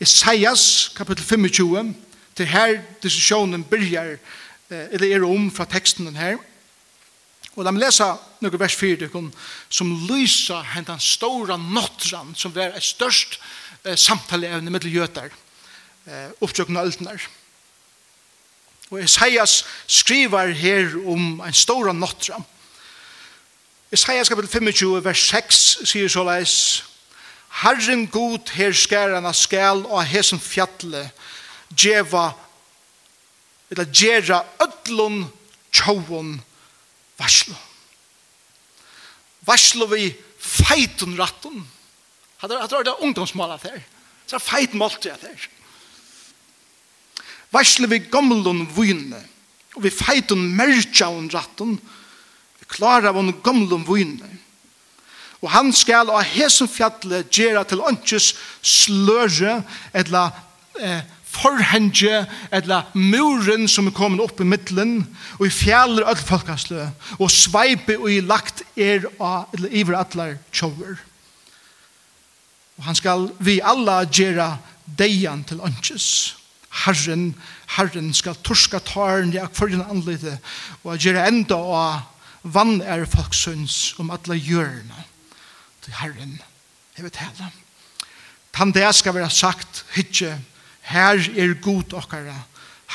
Isaias 0.00 0.92
kapittel 0.94 1.24
25, 1.24 1.94
til 2.38 2.48
her 2.48 2.78
diskusjonen 3.02 3.64
byrjar, 3.66 4.16
eller 4.70 5.10
er 5.10 5.24
om 5.26 5.50
fra 5.50 5.66
teksten 5.68 6.06
den 6.06 6.16
her. 6.16 6.38
Og 7.58 7.64
la 7.66 7.72
meg 7.74 7.88
lesa 7.88 8.12
noen 8.38 8.60
vers 8.60 8.76
4 8.78 9.08
som 9.10 9.88
lysa 10.06 10.60
hentan 10.76 11.00
stora 11.02 11.56
nottran 11.58 12.30
som 12.38 12.54
var 12.54 12.76
et 12.78 12.86
størst 12.86 13.40
eh, 13.82 13.96
samtaleevne 13.98 14.70
mellom 14.70 14.94
jøter 14.94 15.32
eh, 16.06 16.28
oppsøkende 16.38 16.84
øltenar. 16.86 17.24
Og 18.92 19.02
Isaias 19.02 19.64
skriver 19.90 20.54
her 20.54 20.94
om 21.02 21.42
en 21.44 21.56
stora 21.56 21.92
nottran 21.92 22.46
Isaias 23.92 24.30
kapitel 24.30 24.50
25 24.52 25.02
vers 25.04 25.26
6 25.32 25.58
sier 25.88 26.12
såleis 26.12 26.54
Herren 27.64 28.06
god 28.06 28.52
her 28.54 28.72
skærana 28.76 29.32
skal 29.32 29.82
og 29.88 30.04
hesen 30.06 30.38
fjallet 30.40 31.10
djeva, 31.76 32.32
eller 33.70 33.88
djera 33.92 34.44
ödlun 34.58 35.26
tjåun 35.72 36.40
varslu. 37.18 37.54
Varslu 39.46 39.86
vi 39.86 40.16
feitun 40.38 41.16
rattun. 41.18 41.66
Hadde 42.38 42.54
det 42.54 42.80
vært 42.80 43.02
ungdomsmålet 43.02 43.64
her. 43.66 43.80
Så 44.26 44.36
er 44.36 44.44
feit 44.44 44.74
måltid 44.76 45.16
her. 45.24 45.48
Varslo 47.52 47.88
vi 47.88 48.02
gamlun 48.12 48.66
vune, 48.76 49.20
og 49.76 49.84
vi 49.84 49.92
feitun 49.92 50.50
mertjaun 50.56 51.30
rattun, 51.32 51.78
vi 52.60 52.68
klarar 52.68 53.16
vun 53.16 53.32
gamlun 53.44 53.86
vune. 53.88 54.28
Og 55.40 55.50
han 55.54 55.70
skal 55.72 56.10
av 56.10 56.26
hesum 56.26 56.68
fjallet 56.68 57.30
gjera 57.32 57.62
til 57.64 57.80
åndsjes 57.86 58.32
sløre, 58.60 59.60
etla 59.96 60.26
eh, 60.82 61.04
forhenge, 61.38 62.26
eller 62.52 62.88
muren 62.94 63.68
som 63.70 63.88
er 63.88 63.96
kommet 63.96 64.22
opp 64.22 64.40
i 64.40 64.46
middelen, 64.48 65.02
og 65.38 65.46
i 65.46 65.52
fjaller 65.52 66.08
alle 66.08 66.24
folkaslø, 66.24 66.88
og 67.18 67.30
sveipe 67.32 67.98
og 67.98 68.10
i 68.12 68.20
lagt 68.24 68.64
er 68.76 69.06
av, 69.20 69.48
eller 69.54 69.72
iver 69.72 69.98
atlar 69.98 70.36
tjover. 70.52 70.98
Og 72.78 72.86
han 72.86 72.98
skal 72.98 73.30
vi 73.42 73.58
alla 73.64 74.02
gjøre 74.04 74.52
deian 74.98 75.44
til 75.46 75.62
ønskes. 75.64 76.34
Herren, 76.84 77.32
Herren 77.74 78.12
skal 78.14 78.38
torska 78.44 78.78
taren 78.84 79.32
i 79.34 79.40
akvarjen 79.42 79.82
anlite, 79.86 80.38
og 80.84 80.98
gjøre 81.00 81.26
enda 81.30 81.58
av 81.58 82.04
vann 82.42 82.78
er 82.82 83.08
folksunds 83.08 83.96
om 83.98 84.12
alle 84.14 84.38
hjørne 84.38 85.06
til 85.84 85.96
Herren. 85.98 86.38
Jeg 86.96 87.06
vet 87.06 87.18
hele. 87.22 87.50
Tann 88.54 88.72
det 88.74 88.86
skal 88.96 89.14
være 89.14 89.30
sagt, 89.30 89.84
hytje, 89.94 90.32
hytje, 90.34 90.57
Her 90.88 91.20
er 91.36 91.54
god 91.62 91.92
okkara, 91.98 92.36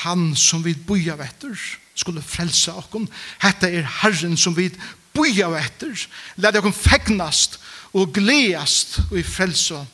han 0.04 0.32
som 0.36 0.64
vi 0.64 0.74
boja 0.74 1.14
vetter, 1.18 1.54
skulle 1.94 2.22
frelsa 2.22 2.74
okkon. 2.80 3.06
Hetta 3.42 3.70
er 3.70 3.86
Herren 4.02 4.36
som 4.36 4.56
vi 4.56 4.68
boja 5.14 5.48
vetter. 5.52 5.94
Lad 6.42 6.58
okkon 6.58 6.74
fegnast 6.74 7.60
og 7.94 8.10
gleast 8.16 8.98
og 9.10 9.18
i 9.20 9.26
frelsa 9.26 9.84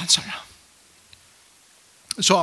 hans 0.00 0.16
herre. 0.16 0.40
Så, 2.18 2.40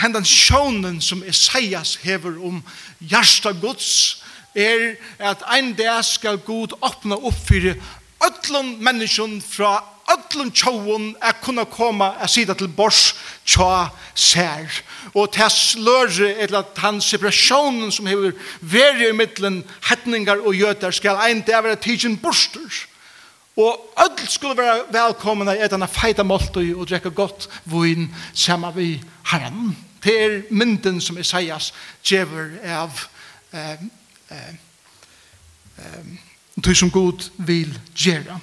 hendan 0.00 0.24
sjånen 0.26 1.00
som 1.04 1.22
Esaias 1.28 1.98
hever 2.02 2.38
om 2.42 2.62
hjärsta 2.98 3.52
gods 3.52 4.22
er 4.56 4.96
at 5.18 5.44
ein 5.52 5.74
dag 5.76 6.04
skal 6.04 6.40
god 6.44 6.74
åpna 6.80 7.16
opp 7.20 7.38
fyrir 7.48 7.76
öllum 8.22 8.76
menneskjon 8.84 9.40
fra 9.44 9.76
öllum 10.12 10.50
tjóun 10.52 11.14
er 11.22 11.34
kunna 11.42 11.64
koma 11.64 12.14
a 12.20 12.28
sida 12.28 12.54
til 12.54 12.68
bors 12.68 13.14
tjá 13.46 13.90
sær. 14.14 14.82
Og 15.14 15.32
tess 15.32 15.74
lörri 15.76 16.30
eller 16.44 16.64
tann 16.76 17.00
separasjonen 17.00 17.92
som 17.92 18.06
hefur 18.06 18.32
veri 18.60 19.08
i 19.08 19.16
middelen 19.16 19.62
hettningar 19.88 20.40
og 20.44 20.54
jötar 20.54 20.92
skal 20.92 21.20
ein 21.20 21.42
dag 21.46 21.64
vera 21.64 21.76
tidsin 21.76 22.16
borstur. 22.16 22.70
Og 23.56 23.92
öll 23.96 24.28
skulle 24.28 24.56
vera 24.56 24.84
velkomna 24.90 25.54
i 25.56 25.60
etana 25.64 25.86
feita 25.86 26.24
moltu 26.24 26.62
og 26.72 26.86
drekka 26.88 27.10
gott 27.12 27.48
vun 27.64 28.08
sama 28.32 28.70
vi 28.72 29.02
herran. 29.28 29.76
Det 30.02 30.14
er 30.24 30.42
mynden 30.50 31.00
som 31.00 31.18
Isaias 31.18 31.72
djever 32.04 32.56
av 32.64 33.04
eh, 33.52 33.84
eh, 34.30 34.54
eh, 35.78 36.74
som 36.74 36.90
god 36.90 37.28
vil 37.36 37.78
gjera 37.94 38.40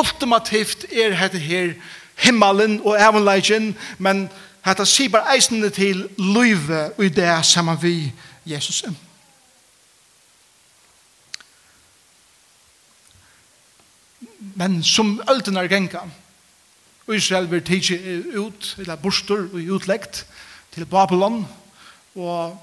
ultimativt 0.00 0.86
er 0.92 1.14
hette 1.14 1.38
her 1.38 1.74
himmelen 2.20 2.80
og 2.84 2.96
evenleikken, 3.00 3.74
men 3.98 4.26
hette 4.64 4.86
sier 4.88 5.12
bare 5.12 5.36
eisende 5.36 5.70
til 5.74 6.06
løyve 6.18 6.90
og 6.96 7.04
i 7.04 7.12
det 7.14 7.30
sammen 7.46 7.78
vi 7.82 8.12
Jesus. 8.48 8.82
Men 14.60 14.82
som 14.84 15.20
ølten 15.30 15.56
er 15.56 15.68
genka, 15.68 16.04
Israel 17.10 17.48
vil 17.50 17.62
tige 17.64 18.38
ut, 18.38 18.74
eller 18.78 18.96
bostor 18.96 19.48
og 19.52 19.62
utlegt 19.74 20.26
til 20.74 20.86
Babylon, 20.86 21.46
og 22.14 22.58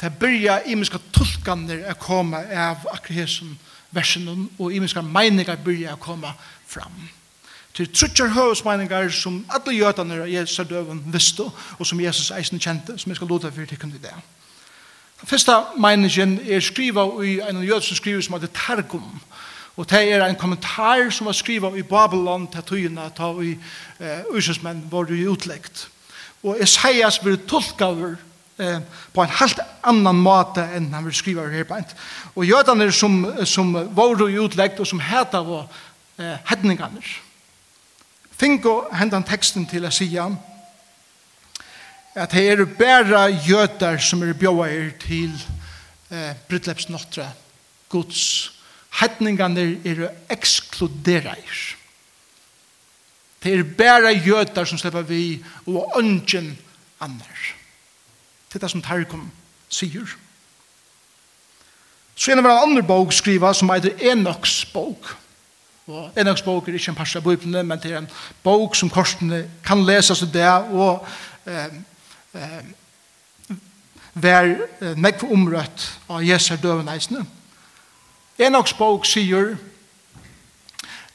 det 0.00 0.12
byrja 0.18 0.60
imiska 0.66 0.98
tulkaner 1.12 1.84
er 1.90 1.98
koma 1.98 2.42
av 2.50 2.86
akkurat 2.92 3.42
versen 3.90 4.48
og 4.58 4.72
imenska 4.72 5.02
meiningar 5.02 5.60
byrja 5.64 5.96
å 5.96 6.02
komme 6.02 6.32
fram. 6.66 7.08
Til 7.74 7.88
trutjar 7.94 8.32
høvesmeiningar 8.34 9.10
som 9.14 9.44
alle 9.54 9.76
gjøtene 9.76 10.22
av 10.24 10.30
Jesus 10.30 10.66
døven 10.68 11.02
visste, 11.12 11.46
og 11.78 11.86
som 11.86 12.00
Jesus 12.00 12.32
eisen 12.34 12.60
kjente, 12.60 12.98
som 12.98 13.10
jeg 13.10 13.20
skal 13.20 13.30
låta 13.30 13.52
for 13.54 13.70
tikkene 13.70 13.94
i 13.94 14.02
det. 14.02 14.14
Den 15.20 15.30
første 15.30 15.54
meiningen 15.78 16.40
er 16.46 16.60
skriva 16.60 17.06
i 17.22 17.38
en 17.42 17.62
jødsen 17.62 17.96
skriver 17.96 18.22
som 18.22 18.34
heter 18.34 18.52
Targum, 18.54 19.20
og 19.78 19.86
det 19.90 20.00
er 20.12 20.24
en 20.26 20.36
kommentar 20.38 21.10
som 21.14 21.26
var 21.26 21.36
skriva 21.38 21.70
i 21.78 21.82
Babylon 21.86 22.48
til 22.50 22.62
tøyene 22.66 23.10
ta 23.14 23.30
i 23.42 23.52
uh, 23.54 24.34
ursensmenn 24.34 24.82
var 24.90 25.06
det 25.06 25.22
utleggt. 25.30 25.86
Og 26.42 26.58
Esaias 26.62 27.18
blir 27.22 27.38
tolkaver 27.46 28.16
eh, 28.58 28.80
på 29.12 29.22
en 29.22 29.36
helt 29.40 29.60
annan 29.82 30.20
måte 30.22 30.64
enn 30.76 30.90
han 30.92 31.06
vil 31.06 31.16
skriva 31.16 31.46
her 31.50 31.66
på 31.68 31.78
en. 31.78 31.86
Og 32.34 32.46
jødene 32.46 32.90
som, 32.92 33.20
som 33.46 33.72
var 33.94 34.22
utlegt 34.22 34.80
og 34.80 34.86
som 34.86 35.00
heter 35.00 35.46
var 35.46 35.66
eh, 36.18 36.36
hedningene. 36.50 37.02
Fingo 38.38 38.84
hendan 38.94 39.26
teksten 39.26 39.66
til 39.66 39.86
å 39.86 39.90
si 39.90 40.12
at 40.18 42.34
det 42.34 42.44
er 42.50 42.64
bare 42.78 43.26
jøder 43.46 43.98
som 44.02 44.22
er 44.22 44.34
bjøver 44.34 44.92
til 45.02 45.34
eh, 46.10 46.34
Brytlepsnottre, 46.48 47.26
gods. 47.88 48.52
hedningene 49.00 49.78
er 49.84 50.08
ekskluderer. 50.30 51.76
Det 53.42 53.54
er 53.54 53.62
bare 53.62 54.14
jøder 54.14 54.64
som 54.64 54.78
slipper 54.78 55.06
vi 55.06 55.38
og 55.66 55.98
ønsken 55.98 56.56
annars 57.00 57.54
til 58.50 58.60
det 58.60 58.70
som 58.70 58.82
Tarkom 58.82 59.30
sier. 59.68 60.16
Så 62.18 62.32
en 62.32 62.40
av 62.40 62.48
en 62.48 62.62
annen 62.64 62.86
bok 62.86 63.12
skriver 63.12 63.52
som 63.52 63.70
heter 63.70 64.10
Enoks 64.10 64.64
bok. 64.72 65.12
Og 65.88 66.18
Enoks 66.18 66.42
bok 66.42 66.68
er 66.68 66.74
ikke 66.76 66.90
en 66.92 66.98
parst 66.98 67.16
av 67.16 67.24
bøyblene, 67.24 67.62
men 67.62 67.80
det 67.80 67.92
er 67.92 68.02
en 68.02 68.10
bok 68.42 68.74
som 68.76 68.90
korsene 68.90 69.44
kan 69.64 69.84
lese 69.86 70.16
seg 70.18 70.32
det, 70.34 70.48
og 70.74 71.06
eh, 71.46 71.78
eh, 72.34 73.54
være 74.14 74.56
eh, 74.80 74.98
nekv 74.98 75.28
omrøtt 75.32 75.86
av 76.10 76.24
Jesu 76.26 76.56
døveneisene. 76.62 77.22
Enoks 78.38 78.74
bok 78.78 79.06
sier 79.06 79.54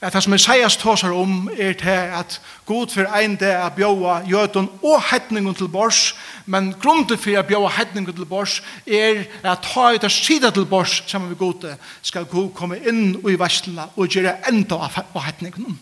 at 0.03 0.13
det 0.13 0.23
som 0.23 0.33
Isaias 0.35 0.75
tåsar 0.77 1.13
om 1.15 1.49
er 1.57 1.73
til 1.79 1.87
at 2.19 2.41
god 2.65 2.91
for 2.91 3.07
ein 3.15 3.37
det 3.39 3.51
er 3.55 3.69
bjåa 3.69 4.17
jøden 4.27 4.67
og 4.83 5.03
hetningen 5.11 5.55
til 5.55 5.67
bors, 5.71 6.15
men 6.45 6.73
grunden 6.81 7.17
for 7.17 7.39
at 7.39 7.47
bjåa 7.47 7.69
hetningen 7.77 8.15
til 8.15 8.25
bors 8.25 8.59
er 8.87 9.23
at 9.43 9.63
ta 9.63 9.93
ut 9.95 10.03
av 10.03 10.11
sida 10.11 10.51
til 10.51 10.65
bors 10.65 11.03
sammen 11.07 11.29
med 11.29 11.37
gode 11.39 11.77
skal 12.01 12.25
god 12.25 12.51
komme 12.51 12.81
inn 12.83 13.15
i 13.15 13.37
vestlina 13.39 13.87
og 13.95 14.11
gjøre 14.11 14.35
enda 14.51 14.81
av 14.89 15.23
hetningen. 15.23 15.79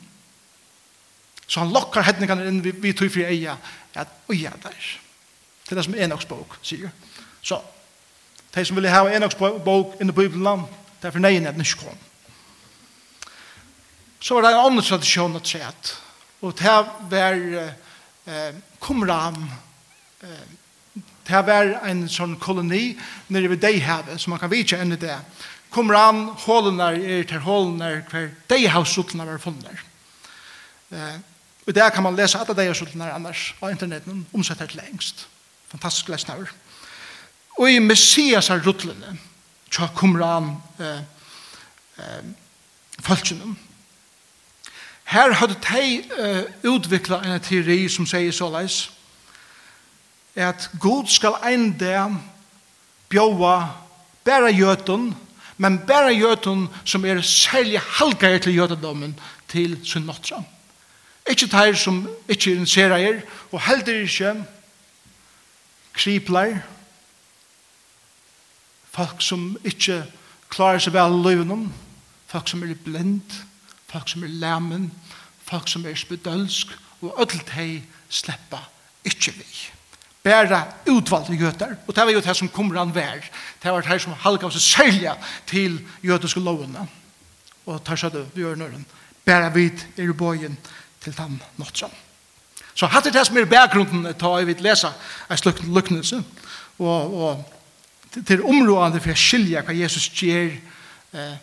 Så 1.47 1.59
han 1.59 1.73
lokkar 1.73 2.05
hetningen 2.05 2.45
inn 2.45 2.61
vi 2.63 2.71
vi 2.71 2.93
tog 2.93 3.09
fri 3.11 3.25
eia 3.25 3.57
at 3.95 4.07
uja 4.29 4.53
der. 4.63 4.85
Det 5.65 5.71
er 5.71 5.81
det 5.81 5.85
som 5.85 5.97
Enoks 5.97 6.29
bok 6.29 6.59
sier. 6.61 6.93
Så, 7.41 7.57
de 8.55 8.65
som 8.65 8.77
vil 8.77 8.89
ha 8.89 9.01
Enoks 9.09 9.35
bok 9.35 9.97
inn 9.99 10.13
i 10.13 10.15
Bibelen, 10.15 10.69
det 11.01 11.09
er 11.09 11.17
for 11.17 11.25
neien 11.25 11.47
at 11.47 11.57
den 11.57 11.65
ikke 11.65 11.87
kommer. 11.87 12.10
Så 14.21 14.35
var 14.35 14.41
det 14.41 14.51
en 14.53 14.65
annen 14.67 14.85
tradisjon 14.85 15.33
å 15.33 15.41
trett. 15.41 15.95
Og 16.45 16.53
det 16.57 16.73
var 17.09 17.39
eh, 17.65 18.59
Kumram. 18.81 19.39
Eh, 20.21 20.43
det 21.25 21.41
var 21.47 21.71
en 21.89 22.03
sånn 22.11 22.35
koloni 22.41 22.91
nere 23.33 23.49
ved 23.49 23.63
Deihavet, 23.63 24.21
som 24.21 24.35
man 24.35 24.41
kan 24.41 24.51
vite 24.51 24.77
enn 24.77 24.93
det. 24.93 25.15
Kumram, 25.73 26.27
hålene 26.43 26.91
er 26.99 27.25
til 27.29 27.41
hålene 27.41 27.89
hver 28.11 28.29
Deihavsutlene 28.51 29.25
var 29.25 29.41
funnet. 29.41 29.81
Eh, 30.93 31.17
og 31.65 31.73
der 31.77 31.89
kan 31.89 32.05
man 32.05 32.17
lese 32.17 32.37
alle 32.37 32.57
Deihavsutlene 32.57 33.09
annars 33.15 33.55
av 33.61 33.73
interneten, 33.73 34.27
omsettet 34.37 34.69
til 34.69 34.83
lengst. 34.83 35.25
Fantastisk 35.73 36.13
lesnaver. 36.13 36.53
Og 37.57 37.73
i 37.73 37.81
Messias 37.81 38.51
er 38.53 38.61
rutlene, 38.61 39.17
tja 39.73 39.89
Kumram, 39.97 40.53
eh, 40.77 41.01
eh, 41.97 42.23
falskjennom 43.01 43.57
Her 45.11 45.33
hadde 45.33 45.55
de 45.59 46.03
uh, 46.19 46.73
utviklet 46.73 47.25
en 47.25 47.41
teori 47.43 47.89
som 47.91 48.05
sier 48.07 48.31
såleis, 48.31 48.85
at 50.39 50.69
Gud 50.79 51.09
skal 51.11 51.35
en 51.51 51.73
dag 51.75 52.13
bjåa 53.11 53.57
bare 54.23 54.53
gjøten, 54.55 55.09
men 55.57 55.81
bare 55.87 56.15
gjøten 56.15 56.63
som 56.87 57.05
er 57.05 57.19
særlig 57.27 57.83
halgare 57.99 58.39
til 58.39 58.55
gjøtendommen 58.55 59.19
til 59.51 59.75
sin 59.83 60.07
måttra. 60.07 60.39
Ikke 61.27 61.51
teir 61.51 61.75
som 61.75 62.05
ikke 62.29 62.53
er 62.53 62.63
en 62.63 62.65
serier, 62.65 63.21
og 63.51 63.61
heldur 63.67 64.07
ikke 64.07 64.33
kripler, 65.93 66.57
folk 68.95 69.19
som 69.19 69.57
ikke 69.63 70.05
klarer 70.47 70.79
seg 70.79 70.95
vel 70.95 71.19
løvnum, 71.19 71.67
folk 72.31 72.47
som 72.47 72.63
er 72.63 72.79
blind, 72.79 73.41
folk 73.91 74.09
som 74.09 74.23
er 74.23 74.27
læmen, 74.27 74.91
folk 75.43 75.67
som 75.67 75.85
er 75.85 75.95
spedølsk, 75.95 76.67
og 77.01 77.15
ødelt 77.21 77.49
hei 77.57 77.81
sleppa 78.09 78.61
ikkje 79.05 79.33
vi. 79.33 79.47
Bæra 80.23 80.61
utvalgte 80.89 81.33
jøter, 81.33 81.75
og 81.87 81.95
det 81.95 82.03
var 82.05 82.11
jo 82.11 82.21
det 82.21 82.35
som 82.37 82.49
kommer 82.49 82.81
an 82.81 82.95
vær. 82.95 83.23
Det 83.63 83.71
var 83.71 83.81
det 83.81 84.01
som 84.01 84.13
halka 84.13 84.45
oss 84.45 84.61
sælja 84.61 85.15
til 85.47 85.79
jødiske 86.03 86.39
lovene. 86.39 86.87
Og 87.65 87.81
tar 87.83 87.97
seg 87.97 88.13
det, 88.13 88.27
vi 88.35 88.41
gjør 88.45 88.55
nøren. 88.55 88.85
Bæra 89.25 89.49
vid 89.49 89.81
er 89.97 90.09
i 90.09 90.13
bøyen 90.13 90.57
til 91.01 91.17
dem 91.17 91.39
nåtsom. 91.57 91.89
Så 92.73 92.85
hatt 92.87 93.09
det 93.09 93.25
som 93.27 93.37
er 93.37 93.49
bakgrunden 93.49 94.13
til 94.13 94.27
å 94.27 94.45
vi 94.45 94.55
lese 94.61 94.91
en 95.29 95.37
slik 95.37 95.63
luknelse. 95.65 96.21
Og, 96.79 97.17
og 97.17 98.21
til 98.27 98.45
områdene 98.45 99.01
for 99.01 99.13
å 99.13 99.17
skilje 99.17 99.61
hva 99.65 99.75
Jesus 99.75 100.07
gjør 100.21 100.53
eh, 101.17 101.35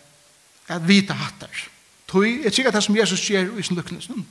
at 0.69 0.87
vita 0.87 1.13
hattar. 1.13 1.67
Tui, 2.09 2.41
jeg 2.43 2.53
sikker 2.53 2.71
det 2.71 2.83
som 2.83 2.97
Jesus 2.97 3.21
gjør 3.29 3.57
i 3.57 3.63
sin 3.63 3.77
lukknesen, 3.77 4.27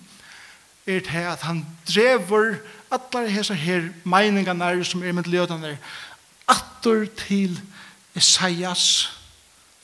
er 0.86 1.00
det 1.00 1.24
at 1.30 1.44
han 1.46 1.66
drever 1.86 2.56
alle 2.90 3.28
disse 3.28 3.54
her 3.54 3.90
meningene 4.04 4.84
som 4.84 5.02
er 5.04 5.12
med 5.12 5.28
lødene 5.30 5.78
atter 6.48 7.04
til 7.26 7.60
Isaias 8.16 9.12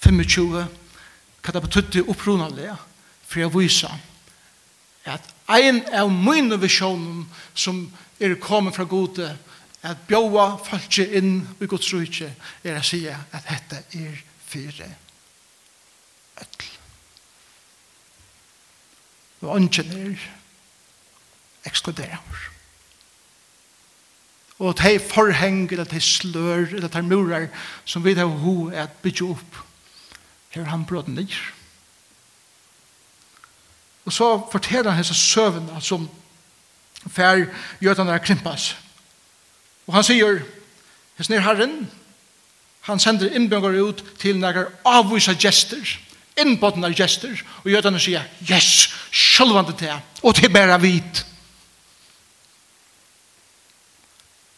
25, 0.03 0.67
hva 1.45 1.53
det 1.53 1.63
betydde 1.63 2.05
opprunanlig, 2.09 2.73
for 3.27 3.41
jeg 3.41 3.55
viser 3.55 3.95
at 5.05 5.35
ein 5.53 5.83
av 5.93 6.09
mine 6.11 6.57
visjonen 6.61 7.27
som 7.55 7.85
er 8.21 8.35
kommet 8.41 8.75
fra 8.75 8.89
gode, 8.89 9.29
at 9.85 10.07
bjóa 10.09 10.55
falskje 10.65 11.11
inn 11.21 11.35
i 11.61 11.69
Guds 11.69 11.93
rujtje, 11.93 12.31
er 12.65 12.81
å 12.81 12.87
si 12.87 13.05
at 13.13 13.51
dette 13.51 13.85
er 14.01 14.23
fire. 14.49 14.89
Øtl 16.41 16.74
og 19.45 19.57
ønsken 19.57 19.93
er 19.93 20.27
ekskluderer. 21.65 22.51
Og 24.59 24.79
de 24.79 25.01
forheng, 25.01 25.73
eller 25.73 25.85
de 25.85 26.01
slør, 26.01 26.67
eller 26.77 26.89
de 26.89 27.03
murer, 27.03 27.49
som 27.85 28.05
vi 28.05 28.15
har 28.15 28.25
ho 28.25 28.69
er 28.71 28.83
at 28.83 28.91
bygge 29.03 29.25
opp, 29.25 29.57
her 30.51 30.65
han 30.65 30.87
bråd 30.87 31.09
ned. 31.09 31.33
Og 34.05 34.13
så 34.13 34.29
forteller 34.53 34.91
han 34.91 35.01
hese 35.01 35.15
søvnene 35.15 35.81
som 35.83 36.09
fær 37.11 37.47
gjøtene 37.81 38.15
er 38.15 38.23
krimpas. 38.23 38.77
Og 39.87 39.95
han 39.95 40.07
sier, 40.07 40.41
hese 41.19 41.33
nere 41.33 41.45
herren, 41.45 41.91
han 42.85 43.01
sender 43.01 43.33
innbjørngar 43.33 43.81
ut 43.81 44.05
til 44.21 44.39
nægar 44.39 44.71
avvisa 44.85 45.35
gester, 45.41 45.99
innbåtna 46.39 46.93
gester, 46.93 47.43
og 47.65 47.71
gjøtene 47.73 48.01
sier, 48.01 48.29
yes, 48.51 48.94
sjølvande 49.35 49.77
til, 49.79 49.95
og 50.23 50.35
til 50.35 50.53
bæra 50.53 50.79
vit. 50.83 51.25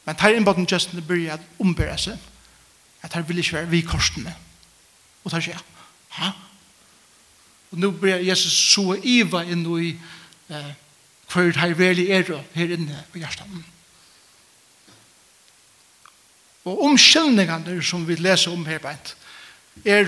Men 0.06 0.16
tar 0.16 0.34
innbåten 0.36 0.68
Justin 0.72 1.02
byrja 1.02 1.34
at 1.34 1.46
ombæra 1.58 1.96
seg, 1.98 2.18
at 3.02 3.14
her 3.14 3.22
vil 3.26 3.38
ikke 3.38 3.56
være 3.56 3.70
vi 3.70 3.80
korsene. 3.80 4.34
Og 5.24 5.30
tar 5.30 5.42
sier, 5.42 5.62
ha? 6.18 6.30
Og 7.72 7.78
nå 7.82 7.90
blir 7.90 8.22
Jesus 8.22 8.54
så 8.54 8.94
iva 9.02 9.42
inn 9.42 9.64
i 9.80 9.88
eh, 10.50 10.68
hver 11.32 11.50
det 11.50 11.60
her 11.60 11.74
veli 11.74 12.10
er 12.14 12.28
her 12.54 12.76
inne 12.76 13.02
på 13.12 13.18
hjertan. 13.18 13.64
Og 16.66 16.84
omkjenningene 16.86 17.82
som 17.82 18.06
vi 18.06 18.14
leser 18.18 18.54
om 18.54 18.66
her 18.66 18.78
beint, 18.82 19.16
er 19.84 20.06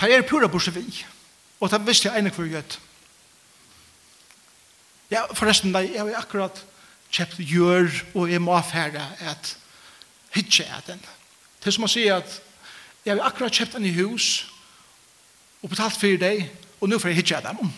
Ta 0.00 0.08
er 0.08 0.22
pura 0.24 0.48
bursa 0.48 0.72
vi. 0.72 0.86
Og 1.60 1.68
ta 1.68 1.76
visste 1.84 2.08
jeg 2.08 2.22
enig 2.22 2.32
for 2.32 2.48
gjøtt. 2.48 2.78
Ja, 5.10 5.26
forresten, 5.34 5.74
jeg 5.74 5.98
har 6.00 6.22
akkurat 6.22 6.62
kjøpt 7.12 7.42
gjør, 7.44 7.90
og 8.14 8.30
jeg 8.30 8.40
må 8.40 8.54
affære 8.56 9.02
at 9.20 9.56
hitje 10.32 10.64
er 10.64 10.80
den. 10.86 11.02
Det 11.60 11.68
er 11.68 11.76
som 11.76 11.84
å 11.84 11.90
si 11.90 12.06
at 12.08 12.38
jeg 13.04 13.16
har 13.16 13.26
akkurat 13.26 13.52
kjøpt 13.52 13.76
en 13.76 13.88
i 13.90 13.92
hus, 13.98 14.46
og 15.60 15.74
betalt 15.74 15.98
for 16.00 16.16
deg, 16.22 16.46
og 16.80 16.88
nå 16.88 16.98
får 16.98 17.12
jeg 17.12 17.20
hitje 17.20 17.36
er 17.36 17.48
dem. 17.50 17.72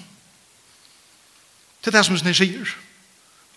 Det 1.82 1.90
er 1.90 1.98
det 1.98 2.04
som 2.06 2.20
jeg 2.20 2.38
sier. 2.38 2.76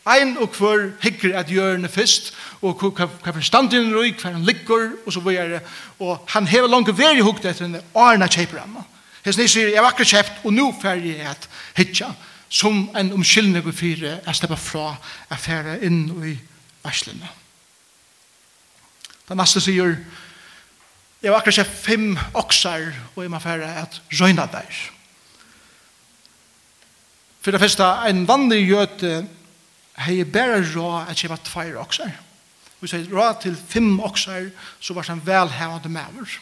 Ein 0.06 0.36
og 0.38 0.54
hver 0.54 0.91
hikker 1.02 1.34
at 1.39 1.50
hjørne 1.50 1.89
fyrst, 1.89 2.34
og 2.62 2.78
hva 2.78 3.32
forstanden 3.34 3.88
er 3.89 3.96
røyk, 3.98 4.20
hva 4.22 4.36
han 4.36 4.46
ligger, 4.46 4.91
og 5.06 5.13
så 5.13 5.24
videre. 5.26 5.63
Og 6.00 6.20
han 6.30 6.48
hever 6.48 6.70
langt 6.70 6.91
veri 6.98 7.24
hukt 7.26 7.46
etter 7.46 7.65
henne, 7.65 7.82
Arna 7.98 8.28
kjeper 8.30 8.62
henne. 8.62 8.86
Hesten 9.26 9.41
jeg 9.48 9.50
sier, 9.50 9.72
jeg 9.74 9.82
var 9.82 9.96
akkurat 9.96 10.12
kjept, 10.13 10.44
og 10.46 10.54
nå 10.54 10.68
ferdig 10.82 11.15
jeg 11.15 11.32
at 11.32 11.48
hitja, 11.78 12.12
som 12.50 12.84
en 12.94 13.10
omkyldning 13.18 13.65
og 13.65 13.74
fyre, 13.74 14.20
jeg 14.22 14.38
slipper 14.38 14.62
fra, 14.62 14.91
jeg 15.32 15.41
færre 15.41 15.80
inn 15.88 16.04
i 16.22 16.36
varslene. 16.86 17.32
Den 19.26 19.41
neste 19.41 19.63
sier, 19.65 19.96
jeg 21.24 21.34
var 21.34 21.41
akkurat 21.41 21.63
kjept 21.63 21.80
fem 21.82 22.12
oksar, 22.38 22.91
og 23.15 23.24
jeg 23.24 23.34
må 23.34 23.41
færre 23.41 23.72
at 23.82 23.98
røyna 24.13 24.46
der. 24.54 24.84
For 27.41 27.54
det 27.54 27.62
første, 27.62 27.89
en 28.10 28.28
vanlig 28.30 28.68
gjøte, 28.68 29.26
hei 30.04 30.24
bare 30.28 30.62
råd 30.76 31.10
at 31.10 31.20
kjøpe 31.20 31.38
tveir 31.48 31.78
okser. 31.80 32.12
Vi 32.82 32.90
sier 32.92 33.08
råd 33.12 33.42
til 33.46 33.56
fem 33.56 34.00
okser, 34.04 34.50
så 34.80 34.94
var 34.94 35.08
han 35.08 35.24
velhevende 35.26 35.90
maver. 35.90 36.38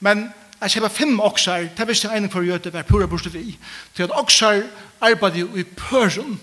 Men 0.00 0.28
at 0.60 0.72
kjøpe 0.72 0.90
fem 0.90 1.20
okser, 1.20 1.68
det 1.76 1.88
visste 1.88 2.08
jeg 2.08 2.18
enig 2.18 2.32
for 2.32 2.42
å 2.42 2.48
gjøre 2.48 2.64
det, 2.64 2.74
var 2.74 2.88
pura 2.88 3.06
bostad 3.06 3.36
vi. 3.36 3.52
Til 3.94 4.08
at 4.08 4.16
okser 4.16 4.64
arbeidde 5.04 5.46
i 5.60 5.66
pøren, 5.76 6.38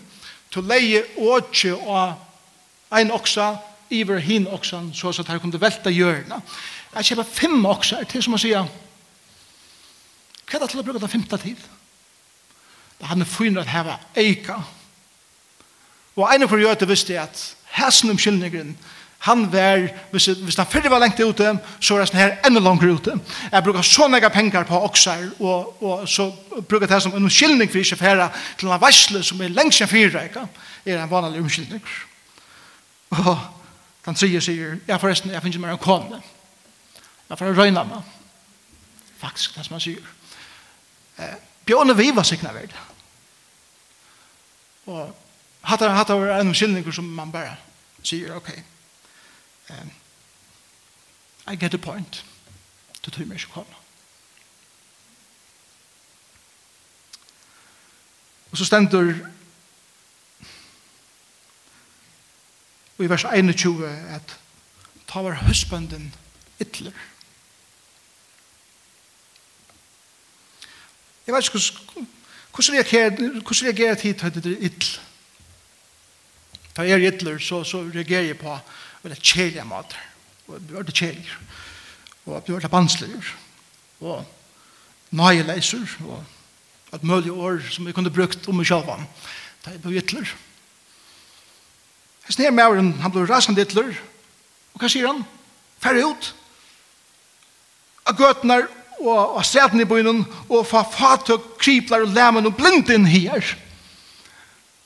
til 0.53 0.69
leie 0.69 1.03
åtje 1.17 1.73
og 1.75 2.95
ein 2.95 3.11
oksa, 3.11 3.55
iver 3.89 4.21
hin 4.23 4.47
oksan, 4.47 4.93
så 4.93 5.11
at 5.19 5.27
her 5.29 5.39
kunne 5.39 5.61
velta 5.61 5.91
hjørna. 5.93 6.39
At 6.93 7.05
kjøpe 7.05 7.25
fem 7.27 7.65
okser, 7.67 8.05
til 8.09 8.23
som 8.23 8.37
å 8.37 8.41
sier, 8.41 8.69
hva 10.45 10.57
er 10.57 10.61
det 10.61 10.69
til 10.71 10.79
å 10.79 10.85
bruke 10.85 11.01
den 11.01 11.11
femte 11.11 11.37
tid? 11.41 11.59
Det 12.95 13.09
han 13.09 13.21
er 13.21 13.27
fyrner 13.27 13.65
at 13.65 13.71
heva 13.73 13.97
eika, 14.15 14.61
Og 16.15 16.35
en 16.35 16.49
for 16.49 16.57
jøte 16.57 16.87
visste 16.87 17.19
at 17.19 17.55
hæsen 17.75 18.09
om 18.09 18.19
skyldningeren, 18.19 18.77
han 19.25 19.51
var, 19.51 19.87
hvis, 20.11 20.25
hvis 20.25 20.55
han 20.55 20.67
fyrre 20.69 20.89
var 20.89 20.99
lengt 20.99 21.19
ute, 21.19 21.57
så 21.79 21.95
var 21.95 22.05
han 22.11 22.19
her 22.19 22.35
enda 22.45 22.59
langere 22.59 22.93
ute. 22.93 23.19
Jeg 23.51 23.63
bruker 23.63 23.81
så 23.81 24.07
mange 24.07 24.29
penger 24.29 24.63
på 24.63 24.83
okser, 24.83 25.29
og, 25.39 25.83
og 25.83 26.09
så 26.09 26.31
bruker 26.69 26.85
jeg 26.85 26.89
det 26.89 27.01
som 27.01 27.15
en 27.15 27.29
skyldning 27.29 27.71
for 27.71 27.77
ikke 27.77 27.95
fære 27.95 28.29
til 28.59 28.69
en 28.69 28.81
varsle 28.81 29.23
som 29.23 29.41
er 29.41 29.49
lengst 29.55 29.81
enn 29.81 29.89
fyrre, 29.89 30.27
ikke? 30.29 30.45
er 30.85 31.01
en 31.01 31.09
vanlig 31.09 31.41
omskyldning. 31.41 31.81
Og 33.09 33.37
den 34.05 34.15
tredje 34.15 34.41
sier, 34.41 34.77
ja 34.87 35.01
forresten, 35.01 35.33
jeg 35.33 35.41
finner 35.41 35.65
mer 35.65 35.73
en 35.73 35.81
kone. 35.81 36.21
Jeg 37.29 37.37
får 37.37 37.57
røyne 37.57 37.85
meg. 37.89 38.13
Faktisk, 39.17 39.55
det 39.55 39.65
som 39.65 39.73
han 39.73 39.81
sier. 39.81 40.15
Eh, 41.17 41.37
Bjørne 41.65 41.97
Viva 41.97 42.23
sikna 42.23 42.53
verd. 42.53 42.75
Og 44.85 45.24
Hatta 45.65 45.89
hatta 45.89 46.13
var 46.13 46.39
en 46.39 46.53
skillning 46.55 46.93
som 46.93 47.05
man 47.05 47.31
bara 47.31 47.57
säger 48.03 48.35
okej. 48.35 48.63
Okay. 49.67 49.77
Um, 49.81 49.91
I 51.53 51.55
get 51.55 51.71
the 51.71 51.77
point. 51.77 52.25
Du 53.05 53.11
tror 53.11 53.25
mig 53.25 53.41
kom. 53.53 53.65
Og 58.51 58.57
så 58.57 58.65
stendur 58.65 59.13
og 62.97 63.05
i 63.05 63.09
vers 63.09 63.25
21 63.25 63.89
at 63.89 64.39
ta 65.07 65.19
var 65.21 65.35
husbanden 65.47 66.15
ytler. 66.61 66.91
Jeg 71.27 71.35
vet 71.35 71.43
ikke 71.43 72.07
hvordan 72.53 72.85
reagerer 73.65 73.95
tid 73.95 74.13
til 74.13 74.43
det 74.43 74.57
ytler 74.61 75.14
Da 76.75 76.83
jeg 76.83 76.99
er 76.99 77.05
gittler, 77.05 77.39
så, 77.39 77.63
så 77.63 77.85
reagerer 77.87 78.31
jeg 78.31 78.39
på 78.39 78.51
veldig 79.03 79.21
kjelige 79.21 79.65
mater. 79.67 79.99
Og 80.47 80.57
jeg 80.59 80.85
blir 80.85 80.95
kjelig. 80.95 81.35
Og 82.25 82.33
jeg 82.35 82.43
blir 82.47 82.71
vanskeligere. 82.71 83.35
Og 84.01 84.25
nøye 85.15 85.43
nøyeleser. 85.43 85.85
Og 86.03 86.23
et 86.93 87.03
mulig 87.03 87.31
år 87.31 87.61
som 87.71 87.87
jeg 87.87 87.95
kunne 87.95 88.11
brukt 88.11 88.47
om 88.47 88.59
meg 88.59 88.67
selv. 88.67 88.91
Da 89.63 89.71
jeg 89.71 89.81
blir 89.81 90.01
ytler. 90.01 90.33
Jeg 92.25 92.33
sneer 92.33 92.51
med 92.51 92.65
over, 92.65 92.81
han 92.81 93.11
blir 93.13 93.29
rasende 93.29 93.61
ytler. 93.61 93.93
Og 94.73 94.81
hva 94.81 94.89
sier 94.91 95.07
han? 95.07 95.23
Færre 95.79 96.09
ut. 96.09 96.31
Av 98.05 98.17
gøtene 98.19 98.65
og 98.99 99.37
av 99.39 99.45
streten 99.47 99.81
i 99.81 99.87
byen 99.87 100.25
og 100.49 100.65
fra 100.67 100.83
fatøk, 100.87 101.55
kripler 101.61 102.03
og 102.03 102.13
lemmen 102.15 102.47
og 102.49 102.55
blinden 102.57 103.07
her. 103.07 103.55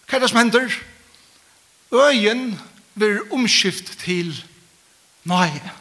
Hva 0.06 0.18
er 0.18 0.24
det 0.24 0.30
som 0.30 0.40
hender? 0.42 0.70
Hva 0.70 0.70
er 0.70 0.70
det 0.70 0.78
som 0.78 0.78
hender? 0.78 0.80
Øyen 1.94 2.60
blir 2.96 3.20
omskift 3.32 4.00
til 4.04 4.34
nøye. 5.24 5.72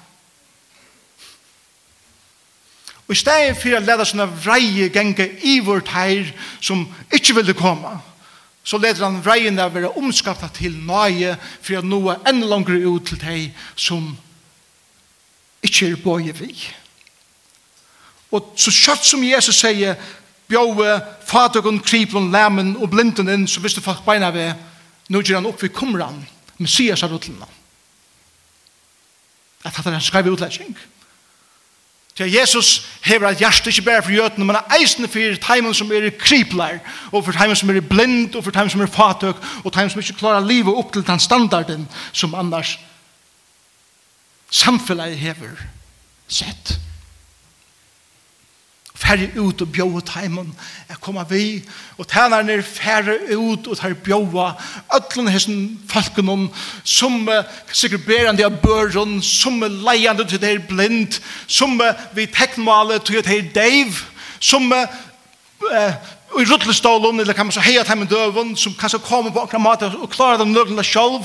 Og 3.08 3.12
i 3.12 3.18
stedet 3.18 3.56
for 3.56 3.72
å 3.72 3.80
lede 3.80 4.04
sånne 4.04 4.26
vreie 4.44 4.90
genge 4.92 5.24
i 5.48 5.58
vårt 5.64 5.88
her 5.94 6.28
som 6.60 6.84
ikke 7.12 7.38
ville 7.38 7.56
komme, 7.56 7.94
så 8.64 8.76
leder 8.76 9.06
han 9.06 9.22
vreiene 9.24 9.64
å 9.64 9.72
være 9.72 9.94
omskapet 9.96 10.58
til 10.60 10.74
nøye 10.84 11.38
for 11.40 11.78
å 11.78 11.84
nå 11.84 12.02
enda 12.28 12.50
langere 12.50 12.84
ut 12.84 13.06
til 13.08 13.20
deg 13.22 13.62
som 13.72 14.10
ikke 15.64 15.88
er 15.88 16.02
bøye 16.04 16.34
vi. 16.36 16.52
Og 18.28 18.52
så 18.60 18.72
kjøtt 18.74 19.08
som 19.08 19.24
Jesus 19.24 19.56
sier, 19.56 19.96
bjøve, 20.48 20.98
fatøkken, 21.28 21.80
kriplon, 21.80 22.28
lemmen 22.32 22.74
og 22.76 22.90
blinden 22.92 23.32
inn, 23.32 23.48
så 23.48 23.64
visste 23.64 23.80
folk 23.84 24.04
beina 24.04 24.28
ved, 24.36 24.52
Nå 25.08 25.22
gjør 25.22 25.40
han 25.40 25.48
opp 25.48 25.62
ved 25.62 25.72
kumran, 25.74 26.20
Messias 26.58 27.02
av 27.02 27.12
rutlene. 27.12 27.46
At 29.64 29.76
han 29.76 29.92
er 29.92 29.98
en 29.98 30.32
utlegging. 30.32 30.76
Til 32.18 32.32
Jesus 32.32 32.88
hever 33.04 33.28
at 33.28 33.38
hjertet 33.38 33.66
ikke 33.66 33.82
bare 33.82 34.02
for 34.02 34.10
jøtene, 34.10 34.44
men 34.44 34.56
eisende 34.74 35.08
for 35.08 35.38
teimen 35.44 35.74
som 35.74 35.92
er 35.94 36.10
kripler, 36.18 36.80
og 37.12 37.24
for 37.24 37.32
teimen 37.32 37.56
som 37.56 37.70
er 37.70 37.80
blind, 37.80 38.34
og 38.34 38.42
for 38.44 38.50
teimen 38.50 38.70
som 38.70 38.82
er 38.82 38.90
fatøk, 38.90 39.38
og 39.64 39.72
teimen 39.72 39.90
som 39.90 40.02
ikke 40.02 40.18
klarer 40.18 40.46
livet 40.46 40.74
opp 40.74 40.92
til 40.92 41.06
den 41.06 41.22
standarden 41.22 41.86
som 42.12 42.34
annars 42.34 42.74
samfunnet 44.50 45.14
hever 45.18 45.62
sett 46.28 46.74
færre 48.98 49.28
ut 49.38 49.62
og 49.62 49.72
bjøve 49.72 50.00
teimen. 50.06 50.54
jeg 50.88 50.96
koma 51.00 51.24
vi 51.30 51.62
og 51.98 52.08
tænerne 52.08 52.52
er 52.52 52.62
færre 52.62 53.36
ut 53.36 53.66
og 53.66 53.76
tar 53.78 53.94
bjøve 53.94 54.52
öllun 54.94 55.30
hessen 55.30 55.80
folkene 55.88 56.48
som 56.84 57.28
uh, 57.28 57.44
sikkert 57.72 58.06
berende 58.06 58.44
av 58.44 58.58
børen 58.62 59.22
som 59.22 59.62
er 59.62 59.68
leiende 59.68 60.24
til 60.24 60.40
det 60.40 60.50
er 60.52 60.66
blind 60.68 61.20
som 61.46 61.80
uh, 61.80 61.94
vi 62.14 62.26
teknmale 62.26 62.98
til 62.98 63.22
det 63.24 63.38
er 63.38 63.52
deiv 63.54 63.94
som 64.40 64.72
uh, 64.72 65.94
i 66.36 66.44
rutlestålen, 66.44 67.20
eller 67.20 67.32
kan 67.32 67.46
man 67.46 67.52
så 67.52 67.60
heia 67.64 67.82
til 67.84 67.96
med 67.96 68.10
døven, 68.10 68.56
som 68.56 68.74
kan 68.76 68.90
så 68.90 68.98
komme 68.98 69.32
på 69.32 69.40
akkurat 69.40 69.62
måte 69.64 69.88
og 69.96 70.10
klare 70.12 70.38
dem 70.38 70.52
nødvendig 70.52 70.84
sjolv, 70.84 71.24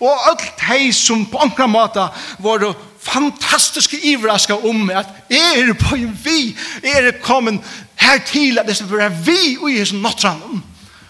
og 0.00 0.28
alt 0.30 0.62
hei 0.68 0.92
som 0.92 1.26
på 1.28 1.40
akkurat 1.44 1.70
måte 1.70 2.06
var 2.44 2.64
fantastiske 2.98 4.00
ivraska 4.02 4.56
om 4.56 4.90
at 4.90 5.06
er 5.30 5.72
på 5.78 5.96
en 5.96 6.16
vi, 6.24 6.56
er 6.82 7.12
kommet 7.22 7.60
her 7.96 8.18
til 8.26 8.58
at 8.58 8.66
det 8.66 8.76
skal 8.76 8.90
være 8.96 9.12
vi 9.26 9.56
og 9.60 9.70
i 9.70 9.78
hans 9.78 9.92
nattranden, 9.92 10.64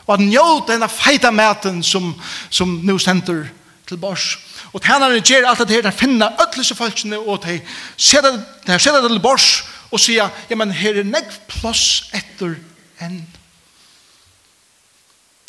og 0.07 0.15
at 0.15 0.21
njød 0.21 0.67
denne 0.69 0.89
feita 0.89 1.31
maten 1.31 1.83
som, 1.83 2.15
som 2.51 2.81
nå 2.83 2.99
sender 2.99 3.47
til 3.89 3.97
bors. 3.97 4.39
Og 4.73 4.83
tænaren 4.83 5.23
gjør 5.23 5.49
alt 5.49 5.59
det 5.59 5.71
her, 5.71 5.83
de 5.83 5.93
finner 5.93 6.43
ødelse 6.43 6.75
folkene, 6.75 7.19
og 7.19 7.45
de 7.45 7.61
setter 7.97 8.41
det 8.67 8.81
til 8.83 9.21
bors, 9.23 9.65
og 9.91 10.01
sier, 10.01 10.29
ja, 10.51 10.57
men 10.57 10.73
her 10.73 10.99
er 11.01 11.07
nekk 11.09 11.31
plass 11.49 12.11
etter 12.13 12.59
enn. 13.05 13.21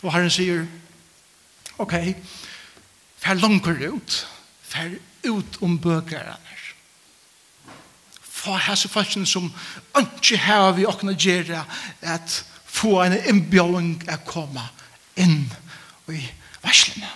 Og 0.04 0.14
Herren 0.14 0.32
sier, 0.32 0.66
ok, 1.80 1.96
fer 3.20 3.40
langer 3.40 3.90
ut, 3.92 4.20
fer 4.64 4.96
ut 5.28 5.60
om 5.66 5.80
bøkere. 5.82 6.38
Få 8.40 8.56
hese 8.56 8.88
folkene 8.88 9.28
som 9.28 9.50
ikke 10.00 10.38
har 10.40 10.72
vi 10.78 10.88
åkne 10.88 11.18
gjøre 11.20 11.66
at 12.02 12.38
få 12.64 13.02
en 13.04 13.18
innbjøring 13.18 13.98
å 14.08 14.16
komme 14.24 14.64
inn 15.20 15.42
i 16.08 16.22
verslene. 16.64 17.10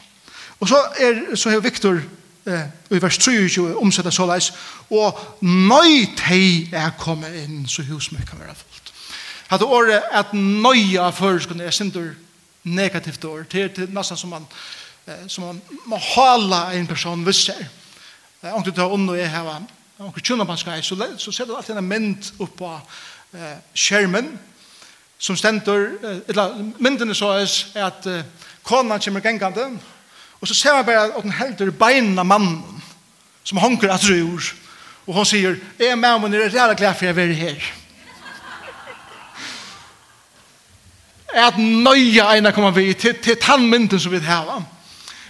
Og 0.59 0.67
så, 0.67 0.81
er, 0.99 1.23
så 1.39 1.53
er 1.53 1.63
Viktor 1.63 2.01
eh, 2.47 2.67
i 2.91 2.99
vers 2.99 3.17
23 3.19 3.71
omsettet 3.79 4.15
såleis, 4.15 4.51
og 4.91 5.19
nøy 5.43 6.09
teg 6.19 6.75
er 6.75 6.91
kommet 6.99 7.35
inn 7.43 7.63
så 7.67 7.85
husmøy 7.87 8.23
kan 8.27 8.43
være 8.43 8.55
fullt. 8.59 8.82
Hatt 9.53 9.61
året 9.61 10.01
at 10.09 10.31
nøya 10.33 11.11
førskene 11.13 11.67
er 11.67 11.71
sindur 11.75 12.15
negativt 12.63 13.25
år. 13.25 13.43
til, 13.49 13.69
til 13.69 13.91
nesten 13.93 14.17
som 14.17 14.29
man, 14.29 14.47
eh, 15.07 15.27
som 15.27 15.43
man 15.43 15.61
må 15.85 15.97
hala 15.97 16.71
en 16.73 16.87
person 16.87 17.25
visser. 17.25 17.59
eh, 18.43 18.53
Om 18.53 18.63
du 18.63 18.71
tar 18.71 18.89
unn 18.89 19.09
og 19.09 19.17
jeg 19.17 19.29
hava, 19.29 19.59
om 19.99 20.11
du 20.11 20.19
tjuna 20.19 20.43
man 20.43 20.57
skal, 20.57 20.83
så, 20.83 20.97
så 21.17 21.31
ser 21.31 21.45
du 21.45 21.55
alltid 21.55 21.77
en 21.77 21.87
mynd 21.87 22.31
opp 22.39 22.55
på 22.57 22.71
eh, 23.35 23.59
skjermen, 23.75 24.39
som 25.19 25.37
stendur, 25.37 25.99
eller 26.27 26.57
mynden 26.79 27.09
er 27.09 27.13
så 27.13 27.29
er 27.37 27.85
at 27.85 28.07
eh, 28.09 28.25
konan 28.63 28.99
kommer 28.99 29.21
gengande, 29.21 29.69
og 30.41 30.47
så 30.47 30.53
ser 30.53 30.73
man 30.73 30.85
bare 30.85 31.05
at 31.13 31.23
den 31.23 31.31
helder 31.31 31.71
beina 31.71 32.23
mannen, 32.23 32.81
som 33.43 33.57
honker 33.57 33.93
at 33.93 34.09
rur, 34.09 34.49
og 35.07 35.13
hon 35.13 35.25
sier, 35.25 35.61
jeg 35.79 35.93
er 35.93 35.95
med 35.95 36.09
om 36.09 36.21
hun 36.21 36.33
er 36.33 36.49
ræra 36.49 36.73
glad 36.73 36.95
for 36.95 37.05
jeg 37.05 37.17
er 37.17 37.33
her. 37.33 37.82
at 41.33 41.57
nøya 41.57 42.29
eina 42.35 42.51
koma 42.51 42.69
vi 42.69 42.93
til, 42.93 43.15
til 43.23 43.37
tannmynden 43.41 43.99
som 43.99 44.11
vi 44.11 44.19
hava. 44.19 44.61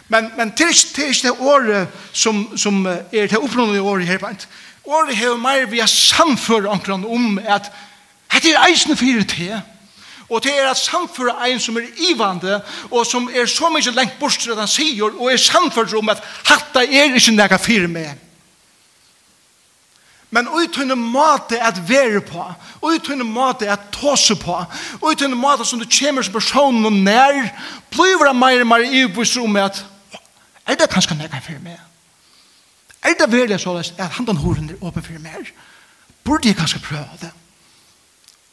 Men, 0.08 0.32
men 0.38 0.52
til 0.52 0.68
ikke, 0.68 0.88
til 0.96 1.08
ikke 1.08 1.28
det 1.28 1.36
året 1.40 1.88
som, 2.12 2.58
som 2.58 2.86
er 2.86 3.28
det 3.28 3.38
oppnående 3.38 3.82
året 3.82 4.08
her 4.08 4.18
blant. 4.18 4.48
Året 4.86 5.16
hever 5.16 5.38
mer 5.38 5.66
vi 5.66 5.80
har 5.80 5.88
samført 5.88 6.66
omkring 6.66 7.08
om 7.08 7.40
at 7.40 7.72
det 8.34 8.52
er 8.52 8.66
eisen 8.68 8.98
fyrir 8.98 9.24
til. 9.24 9.62
Og 10.30 10.44
det 10.44 10.52
er 10.60 10.70
at 10.70 10.78
samføra 10.78 11.46
ein 11.46 11.60
som 11.60 11.78
er 11.78 11.88
ivande 12.12 12.62
og 12.92 13.06
som 13.06 13.30
er 13.36 13.46
så 13.46 13.70
mykje 13.70 13.92
lengt 13.92 14.20
bort 14.20 14.38
til 14.40 14.52
at 14.52 14.58
han 14.58 14.68
sier 14.68 15.12
og 15.20 15.32
er 15.32 15.38
samført 15.38 15.94
om 15.94 16.10
at 16.10 16.24
hatta 16.46 16.84
er 16.84 17.16
ikke 17.16 17.36
nega 17.36 17.58
fyrir 17.58 17.88
meg. 17.88 18.16
Men 20.34 20.50
utøyne 20.50 20.96
måte 20.98 21.60
at 21.62 21.78
være 21.90 22.22
på, 22.26 22.44
utøyne 22.82 23.24
måte 23.24 23.70
at 23.70 23.92
tåse 23.94 24.36
på, 24.36 24.56
utøyne 25.02 25.38
måte 25.38 25.66
som 25.66 25.80
du 25.80 25.86
kommer 26.00 26.26
som 26.26 26.34
personen 26.34 26.86
og 26.90 26.94
nær, 26.94 27.38
blir 27.94 28.26
det 28.26 28.36
mer 28.36 28.64
og 28.64 28.68
mer 28.68 28.86
ibuss 28.90 29.36
om 29.38 29.56
at 29.62 29.86
er 30.66 30.80
det 30.80 30.90
kanskje 30.90 31.20
nekka 31.20 31.42
for 31.44 31.62
meg? 31.62 31.78
Er 33.04 33.14
det 33.20 33.32
veldig 33.32 33.60
så 33.60 33.76
at 33.78 34.18
han 34.18 34.26
den 34.26 34.42
horen 34.42 34.70
er 34.70 34.82
åpen 34.82 35.04
for 35.04 35.22
meg? 35.22 35.54
Burde 36.24 36.48
jeg 36.48 36.58
kanskje 36.58 36.80
prøve 36.80 37.22
det? 37.22 37.32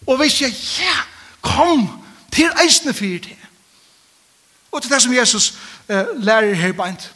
Og 0.07 0.17
hvis 0.17 0.41
jeg, 0.43 0.53
ja, 0.81 0.97
kom 1.41 1.89
til 2.33 2.51
eisene 2.65 2.93
for 2.93 3.25
til. 3.25 3.37
Og 4.73 4.83
til 4.83 4.91
det 4.91 5.03
som 5.03 5.15
Jesus 5.15 5.55
uh, 5.89 6.05
lærer 6.21 6.55
her 6.55 6.73
beint. 6.73 7.13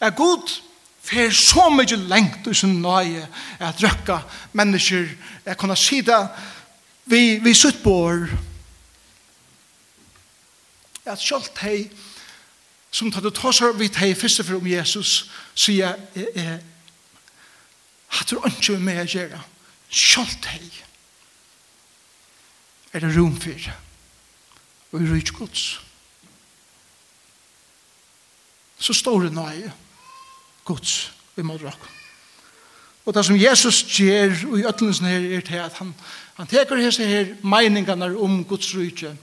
Er 0.00 0.10
godt, 0.10 0.62
fer 1.04 1.32
så 1.36 1.68
mykje 1.72 1.98
lengt 2.08 2.46
i 2.48 2.56
sin 2.56 2.78
nøye 2.82 3.26
at 3.60 3.82
røkka 3.82 4.22
mennesker 4.56 5.10
er 5.44 5.58
kunne 5.60 5.76
si 5.76 6.00
det 6.04 6.20
vi, 7.10 7.38
vi 7.44 7.54
sutt 7.54 7.82
bor 7.84 8.24
at 11.04 11.20
sjalt 11.20 11.60
hei 11.60 11.90
som 12.94 13.10
tar 13.12 13.24
det 13.24 13.34
tåsar 13.36 13.76
vi 13.76 13.90
hei 13.98 14.14
fyrste 14.16 14.46
for 14.46 14.62
om 14.62 14.70
Jesus 14.70 15.26
sier 15.52 15.92
jeg 16.14 16.28
eh, 16.40 16.56
at 18.14 18.30
du 18.30 18.38
ikke 18.38 18.72
vil 18.72 18.84
med 18.88 19.04
gjøre 19.12 19.42
sjalt 19.92 20.48
hei 20.54 20.70
er 22.94 23.04
det 23.04 23.12
rom 23.12 23.36
for 23.40 23.72
og 24.94 25.02
i 25.02 25.10
rydgods 25.10 25.64
så 28.84 28.94
står 28.96 29.26
det 29.26 29.36
nøye 29.36 29.72
Guds 30.64 31.12
i 31.36 31.42
måte 31.42 31.66
råk. 31.66 31.88
Og 33.04 33.14
det 33.14 33.24
som 33.26 33.36
Jesus 33.36 33.82
gjør 33.84 34.32
i 34.56 34.64
øtlensen 34.64 35.06
her 35.06 35.36
er 35.36 35.44
til 35.44 35.60
at 35.60 35.72
han, 35.78 35.94
han 36.34 36.48
teker 36.48 36.80
hese 36.80 37.06
her 37.06 37.34
meningene 37.44 38.14
om 38.16 38.44
Guds 38.44 38.72
rydde 38.74 39.16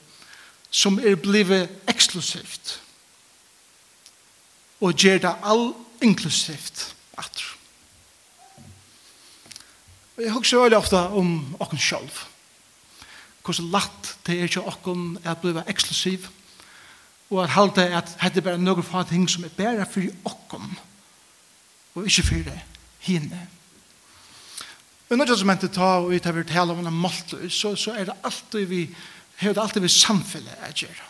som 0.72 1.00
er 1.00 1.18
blivet 1.20 1.70
eksklusivt 1.90 2.78
og 4.82 4.94
gjør 4.98 5.18
det 5.22 5.34
all 5.44 5.74
inklusivt 6.02 6.96
at 7.18 7.42
Og 10.18 10.26
jeg 10.28 10.34
husker 10.36 10.60
veldig 10.62 10.78
ofte 10.78 11.00
om 11.18 11.56
okken 11.60 11.80
selv. 11.82 12.10
Hvordan 13.42 13.72
latt 13.74 14.10
det 14.28 14.36
er 14.38 14.44
ikke 14.46 14.62
okken 14.70 15.18
at 15.24 15.40
blive 15.42 15.64
eksklusiv 15.72 16.28
og 17.32 17.44
at 17.44 17.50
halte 17.56 17.88
at 17.96 18.12
det 18.22 18.38
er 18.38 18.46
bare 18.46 18.62
noen 18.62 19.08
ting 19.10 19.30
som 19.30 19.48
er 19.48 19.56
bare 19.58 19.86
for 19.90 20.04
okken. 20.30 20.78
Og 20.78 20.91
og 21.96 22.08
ikke 22.08 22.24
for 22.28 22.52
henne. 23.08 23.42
Og 25.12 25.18
når 25.20 25.36
som 25.36 25.50
mente 25.50 25.68
ta 25.68 25.98
og 26.00 26.14
vi 26.14 26.22
tar 26.24 26.36
vi 26.38 26.46
tale 26.48 26.72
om 26.72 26.86
en 26.86 26.96
måte, 26.96 27.50
så, 27.52 27.74
så 27.76 27.98
er 28.00 28.08
det 28.08 28.20
alltid 28.24 28.68
vi, 28.70 28.86
har 29.42 29.54
det 29.54 29.64
alltid 29.64 29.84
vi 29.84 29.92
samfunnet 29.92 30.64
er 30.64 30.76
gjør. 30.86 31.02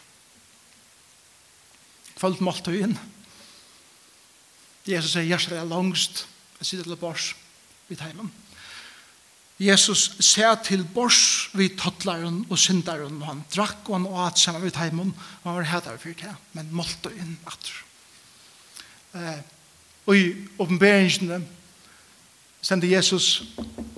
Følg 2.18 2.42
inn. 2.78 2.98
Jesus 4.90 5.14
sier, 5.14 5.28
hjertet 5.30 5.60
er 5.60 5.70
langst, 5.70 6.26
jeg 6.58 6.70
sitter 6.72 6.90
til 6.90 6.98
bors 6.98 7.32
vid 7.90 8.02
heimen. 8.02 8.32
Jesus 9.62 10.16
ser 10.26 10.56
til 10.66 10.82
bors 10.90 11.52
vid 11.54 11.76
tottlaren 11.78 12.40
og 12.50 12.58
syndaren, 12.58 13.20
og 13.22 13.28
han 13.28 13.44
drakk 13.54 13.90
og 13.90 14.00
han 14.00 14.08
åt 14.10 14.42
sammen 14.42 14.64
vid 14.66 14.80
heimen, 14.82 15.14
og 15.14 15.46
han 15.46 15.60
var 15.60 15.70
hætar 15.70 16.02
for 16.02 16.18
det, 16.18 16.34
men 16.58 16.74
måltiden 16.74 17.36
atter. 17.46 17.82
Eh, 19.14 19.42
Og 20.06 20.18
i 20.18 20.26
oppenberingene 20.60 21.42
sender 22.62 22.90
Jesus 22.90 23.44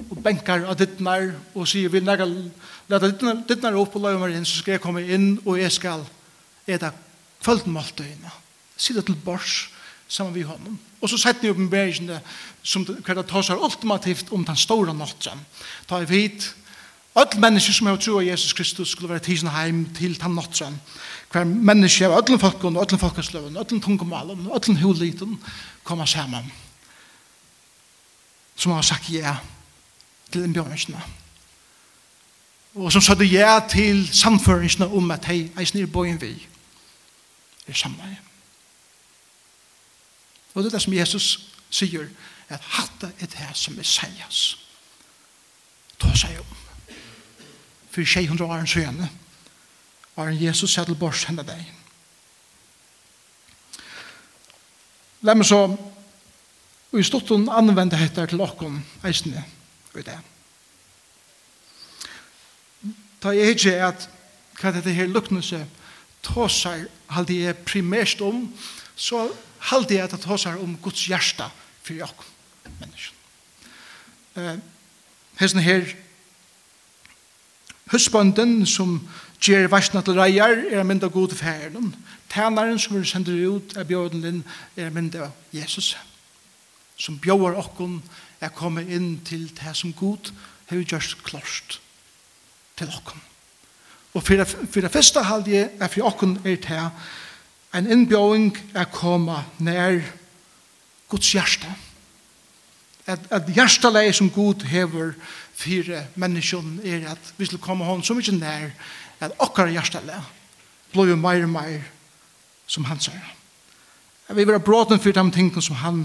og 0.10 0.18
benkar 0.24 0.66
av 0.68 0.78
dittnar 0.80 1.32
og 1.54 1.68
sier, 1.68 1.92
vil 1.92 2.06
nægge 2.06 2.28
leta 2.92 3.10
dittnar 3.48 3.78
opp 3.80 3.96
og 3.98 4.06
løy 4.06 4.18
meg 4.20 4.38
inn, 4.38 4.48
så 4.48 4.60
skal 4.60 4.78
jeg 4.78 4.84
komme 4.84 5.04
inn 5.04 5.38
og 5.44 5.60
jeg 5.60 5.72
skal 5.76 6.06
eta 6.68 6.94
kvöldmåltøyene. 7.44 8.32
Sitte 8.78 9.04
til 9.04 9.20
bors 9.20 9.68
sammen 10.08 10.36
vi 10.36 10.46
honom. 10.48 10.78
Og 11.02 11.10
så 11.12 11.20
setter 11.20 11.48
jeg 11.48 11.56
oppenberingene 11.56 12.20
som 12.64 12.86
hver 12.86 13.18
det 13.20 13.28
tar 13.28 13.46
seg 13.46 13.60
ultimativt 13.60 14.32
om 14.36 14.46
den 14.48 14.60
store 14.60 14.94
nåttjen. 14.96 15.40
Ta 15.90 16.02
i 16.02 16.08
vidt 16.08 16.54
Öll 17.16 17.40
mennesker 17.40 17.74
som 17.74 17.88
har 17.88 17.98
tro 17.98 18.18
av 18.18 18.26
Jesus 18.26 18.54
Kristus 18.54 18.90
skulle 18.90 19.10
være 19.10 19.22
tisen 19.22 19.50
heim 19.54 19.86
til 19.94 20.16
tan 20.18 20.34
nottran. 20.34 20.80
Hver 21.32 21.46
mennesker 21.46 22.10
av 22.10 22.24
öllum 22.24 22.40
folkun, 22.42 22.78
öllum 22.78 23.00
folkasløven, 23.00 23.58
öllum 23.58 23.82
tungumalen, 23.82 24.48
öllum 24.50 24.80
huliten 24.82 25.38
koma 25.84 26.06
saman. 26.06 26.52
Som 28.56 28.72
har 28.72 28.82
sagt 28.82 29.10
ja 29.10 29.36
til 30.32 30.44
innbjørnsene. 30.44 31.02
Og 32.76 32.92
som 32.92 33.02
sa 33.02 33.14
ja 33.22 33.60
til 33.70 34.08
samføringsene 34.10 34.88
om 34.88 35.12
at 35.12 35.26
hei, 35.26 35.52
eisen 35.60 35.82
er 35.82 35.86
bojen 35.86 36.22
vi. 36.22 36.34
Er 37.68 37.74
samme. 37.74 38.18
Og 40.54 40.64
det 40.64 40.74
er 40.74 40.78
det 40.78 40.82
som 40.82 40.94
Jesus 40.94 41.50
sier, 41.70 42.10
at 42.50 42.62
hatta 42.62 43.14
er 43.20 43.30
det 43.30 43.54
som 43.54 43.78
er 43.80 43.86
seias. 43.86 44.58
Ta 46.00 46.10
seg 46.18 46.40
om 46.40 46.63
for 47.94 48.06
600 48.06 48.46
år 48.50 48.66
siden, 48.66 49.10
var 50.16 50.28
en 50.30 50.42
Jesus 50.42 50.74
sett 50.74 50.90
til 50.90 50.98
bors 50.98 51.24
henne 51.30 51.46
deg. 51.46 51.62
La 55.24 55.36
meg 55.38 55.48
så, 55.48 55.62
og 56.94 57.00
i 57.00 57.06
stort 57.06 57.32
hun 57.32 57.48
anvende 57.54 57.98
dette 57.98 58.26
til 58.30 58.42
åkken, 58.44 58.82
eisene, 59.06 59.46
og 59.94 60.04
det. 60.06 60.18
Da 63.24 63.32
jeg 63.32 63.56
ikke 63.56 63.72
er 63.78 63.88
at 63.88 64.10
hva 64.60 64.74
dette 64.76 64.92
her 64.94 65.08
lukknelse 65.08 65.62
tåsar 66.24 66.86
halde 67.14 67.40
jeg 67.40 67.62
primært 67.68 68.22
om, 68.26 68.46
så 68.96 69.30
halde 69.72 69.96
jeg 69.96 70.04
at 70.04 70.16
det 70.16 70.22
tåsar 70.26 70.60
om 70.62 70.76
Guds 70.82 71.06
hjärsta 71.08 71.50
for 71.84 72.04
åkken, 72.04 72.30
menneskene. 72.80 73.20
Eh, 74.36 74.58
Hesten 75.40 75.62
her 75.62 75.88
Husbanden 77.94 78.66
som 78.66 78.96
gjør 79.44 79.68
varsna 79.70 80.02
til 80.02 80.18
reier 80.18 80.64
er 80.74 80.86
mynda 80.88 81.08
god 81.14 81.30
til 81.30 81.38
god 81.38 81.44
færen. 81.44 81.96
Tænaren 82.34 82.80
som 82.80 82.96
vi 82.98 83.06
sender 83.06 83.50
ut 83.54 83.76
av 83.78 83.86
bjørnen 83.86 84.24
din 84.24 84.44
er 84.78 84.90
mynda 84.90 85.30
Jesus. 85.54 85.94
Som 86.98 87.20
bjør 87.22 87.60
okkon 87.62 88.00
er 88.42 88.50
kommet 88.50 88.90
inn 88.90 89.20
til 89.26 89.46
det 89.54 89.76
som 89.78 89.94
god 89.94 90.32
har 90.72 90.82
gjort 90.82 91.18
klart 91.24 91.80
til 92.78 92.90
okkon. 92.90 93.22
Og 94.14 94.24
for 94.24 94.82
det 94.82 94.92
første 94.92 95.24
halvje 95.24 95.70
er 95.80 95.88
for 95.88 96.10
okkon 96.10 96.40
er 96.46 96.58
det 96.58 96.82
en 97.74 97.90
innbjøring 97.90 98.58
er 98.74 98.90
kommet 98.90 99.46
nær 99.58 100.02
Guds 101.10 101.32
hjerte. 101.32 101.70
At, 103.06 103.20
at 103.30 103.50
hjerteleg 103.54 104.14
som 104.16 104.30
god 104.30 104.64
hever 104.70 105.14
fire 105.54 106.08
menneskjon 106.20 106.80
er 106.86 107.08
at 107.14 107.34
vi 107.38 107.46
skulle 107.46 107.64
komme 107.64 107.86
hånd 107.86 108.06
så 108.06 108.16
mye 108.18 108.36
nær 108.38 108.72
at 109.24 109.36
okkar 109.44 109.72
hjertale 109.72 110.18
blir 110.94 111.14
jo 111.14 111.18
mer 111.20 111.46
og 111.46 111.54
mer 111.54 111.86
som 112.70 112.86
han 112.90 113.02
sier. 113.02 113.34
At 114.30 114.38
vi 114.38 114.46
vil 114.46 114.56
ha 114.56 114.64
bråten 114.64 115.02
for 115.02 115.16
de 115.16 115.24
tingene 115.36 115.62
som 115.62 115.80
han 115.82 116.04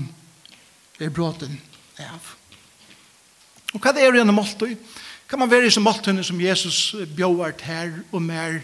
er 1.00 1.12
bråten 1.14 1.58
av. 2.02 2.34
Og 3.74 3.82
hva 3.82 3.92
er 3.92 4.10
det 4.12 4.22
gjennom 4.22 4.38
måltøy? 4.38 4.76
Kan 5.28 5.42
man 5.42 5.50
være 5.50 5.68
i 5.68 5.72
som 5.72 5.84
måltøyene 5.84 6.24
som 6.24 6.40
Jesus 6.40 6.94
bjøver 7.16 7.52
her 7.62 7.92
og 8.12 8.22
mer 8.24 8.62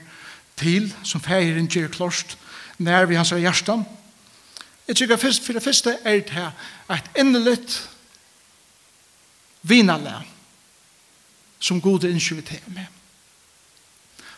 til, 0.56 0.88
som 1.04 1.20
feiren 1.20 1.68
gjør 1.68 1.92
klart, 1.92 2.38
nær 2.78 3.06
vi 3.10 3.18
hans 3.18 3.34
hjertan? 3.36 3.84
Jeg 4.88 4.96
tror 4.96 5.16
først, 5.16 5.44
for 5.44 5.56
det 5.56 5.62
første 5.64 5.96
er 6.04 6.20
det 6.20 6.30
her, 6.32 6.50
et 6.92 7.10
endelig 7.20 7.58
vinale, 9.62 10.18
som 11.64 11.80
god 11.80 12.04
innskyr 12.04 12.42
til 12.44 12.60
med. 12.74 12.86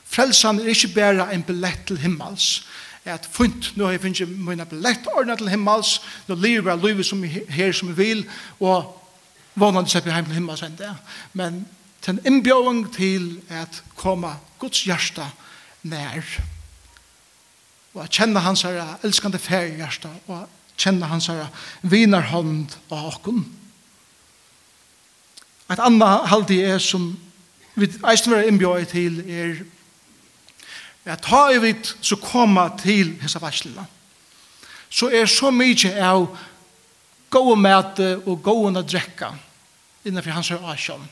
Frelsan 0.06 0.60
er 0.62 0.70
ikke 0.70 0.94
bare 0.94 1.32
en 1.34 1.42
billett 1.42 1.86
til 1.88 1.98
himmels, 1.98 2.66
at 3.06 3.26
funt, 3.30 3.72
nå 3.76 3.86
har 3.86 3.96
jeg 3.96 4.02
finnet 4.02 4.38
mine 4.38 4.66
billett 4.66 5.06
ordnet 5.14 5.38
til 5.38 5.50
himmels, 5.50 5.96
nå 6.26 6.34
lever 6.38 6.72
jeg 6.72 6.84
livet 6.84 7.06
som 7.06 7.22
her 7.22 7.72
som 7.74 7.90
jeg 7.90 7.98
vil, 7.98 8.22
og 8.60 8.94
vannene 9.58 9.90
slipper 9.90 10.14
hjem 10.14 10.28
til 10.30 10.38
himmels 10.38 10.62
enn 10.66 10.78
det. 10.78 10.92
Men 11.38 11.64
til 12.02 12.14
en 12.14 12.26
innbjøring 12.30 12.84
til 12.94 13.28
at 13.50 13.82
komme 13.98 14.34
Guds 14.62 14.84
hjerte 14.86 15.26
nær, 15.86 16.22
og 17.94 18.04
at 18.04 18.14
kjenne 18.14 18.42
hans 18.44 18.62
her 18.66 18.98
elskende 19.06 19.40
ferie 19.42 19.78
hjerte, 19.80 20.10
og 20.26 20.44
at 20.44 20.74
kjenne 20.78 21.10
hans 21.10 21.30
her 21.32 21.46
vinerhånd 21.82 22.76
av 22.90 23.10
åkken, 23.14 23.46
Et 25.70 25.81
annet 25.83 26.29
halvdig 26.31 26.61
er 26.62 26.79
som 26.79 27.09
vi 27.74 27.88
eisen 28.09 28.33
være 28.33 28.46
innbjøy 28.48 28.85
til 28.88 29.18
er 29.26 29.57
at 31.07 31.22
ta 31.22 31.46
i 31.52 31.59
vidt 31.62 31.92
så 32.00 32.16
koma 32.18 32.68
til 32.81 33.16
hessa 33.22 33.42
varslina 33.42 33.85
så 34.90 35.11
er 35.12 35.26
så 35.31 35.50
mykje 35.55 35.92
av 36.02 36.24
gode 37.31 37.57
mæte 37.61 38.09
og 38.24 38.40
gode 38.42 38.83
drekka 38.87 39.33
innanfor 40.07 40.38
hans 40.38 40.50
her 40.55 40.66
asjon 40.72 41.05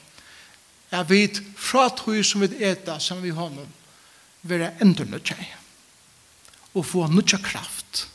er 0.94 1.04
vi 1.10 1.26
fra 1.58 1.88
tog 1.90 2.22
som 2.24 2.42
vi 2.42 2.64
eta 2.64 2.98
som 3.02 3.22
vi 3.22 3.34
honom 3.34 3.68
være 4.42 4.74
endur 4.84 5.10
nødja 5.10 5.36
og 6.74 6.86
få 6.86 7.06
nødja 7.10 7.38
kraft 7.42 8.06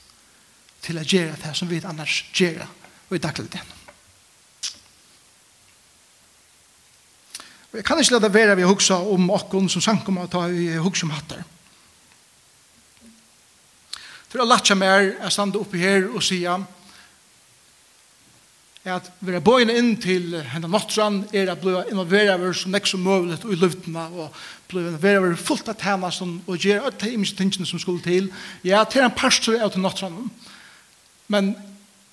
til 0.81 0.99
å 0.99 1.05
gjøre 1.05 1.37
det 1.43 1.55
som 1.55 1.69
vi 1.69 1.81
annars 1.83 2.23
gjør 2.33 2.63
og 3.09 3.15
i 3.17 3.21
dagligdagen. 3.21 3.78
Jeg 7.73 7.85
kan 7.85 7.99
ikke 7.99 8.17
lade 8.17 8.33
være 8.33 8.55
vi 8.57 8.65
hugsa 8.65 8.97
om 8.97 9.29
okkon 9.29 9.69
som 9.69 9.81
sankum 9.81 10.17
at 10.17 10.31
ta 10.33 10.47
i 10.49 10.73
hugsa 10.81 11.05
om 11.05 11.13
hattar. 11.13 11.43
For 14.29 14.41
å 14.41 14.45
lagt 14.45 14.69
mer, 14.77 15.13
jeg 15.15 15.33
stande 15.33 15.61
oppi 15.61 15.81
her 15.81 16.07
og 16.09 16.23
sier 16.25 16.65
at 18.89 19.09
vi 19.19 19.33
er 19.35 19.43
bøyne 19.43 19.75
inn 19.75 19.95
til 20.01 20.37
henne 20.53 20.69
nottran 20.71 21.19
er 21.35 21.51
at 21.51 21.61
bli 21.61 21.75
involvera 21.91 22.37
vi 22.39 22.51
som 22.55 22.71
nek 22.73 22.87
som 22.87 23.03
møvlig 23.03 23.37
og 23.43 23.51
i 23.53 23.57
luftena 23.59 24.05
og 24.07 24.37
bli 24.71 24.85
involvera 24.85 25.25
vi 25.27 25.35
fullt 25.37 25.69
av 25.69 25.77
tæna 25.81 26.11
som 26.15 26.37
og 26.47 26.57
gjer 26.63 26.87
at 26.87 26.97
det 27.01 27.09
er 27.09 27.17
imens 27.17 27.35
tingene 27.37 27.67
som 27.67 27.81
skulle 27.81 28.01
til 28.05 28.31
ja, 28.63 28.83
til 28.87 29.03
en 29.03 29.13
pastor 29.13 29.59
er 29.59 29.69
til 29.69 29.83
nottran 29.83 30.29
men 31.27 31.51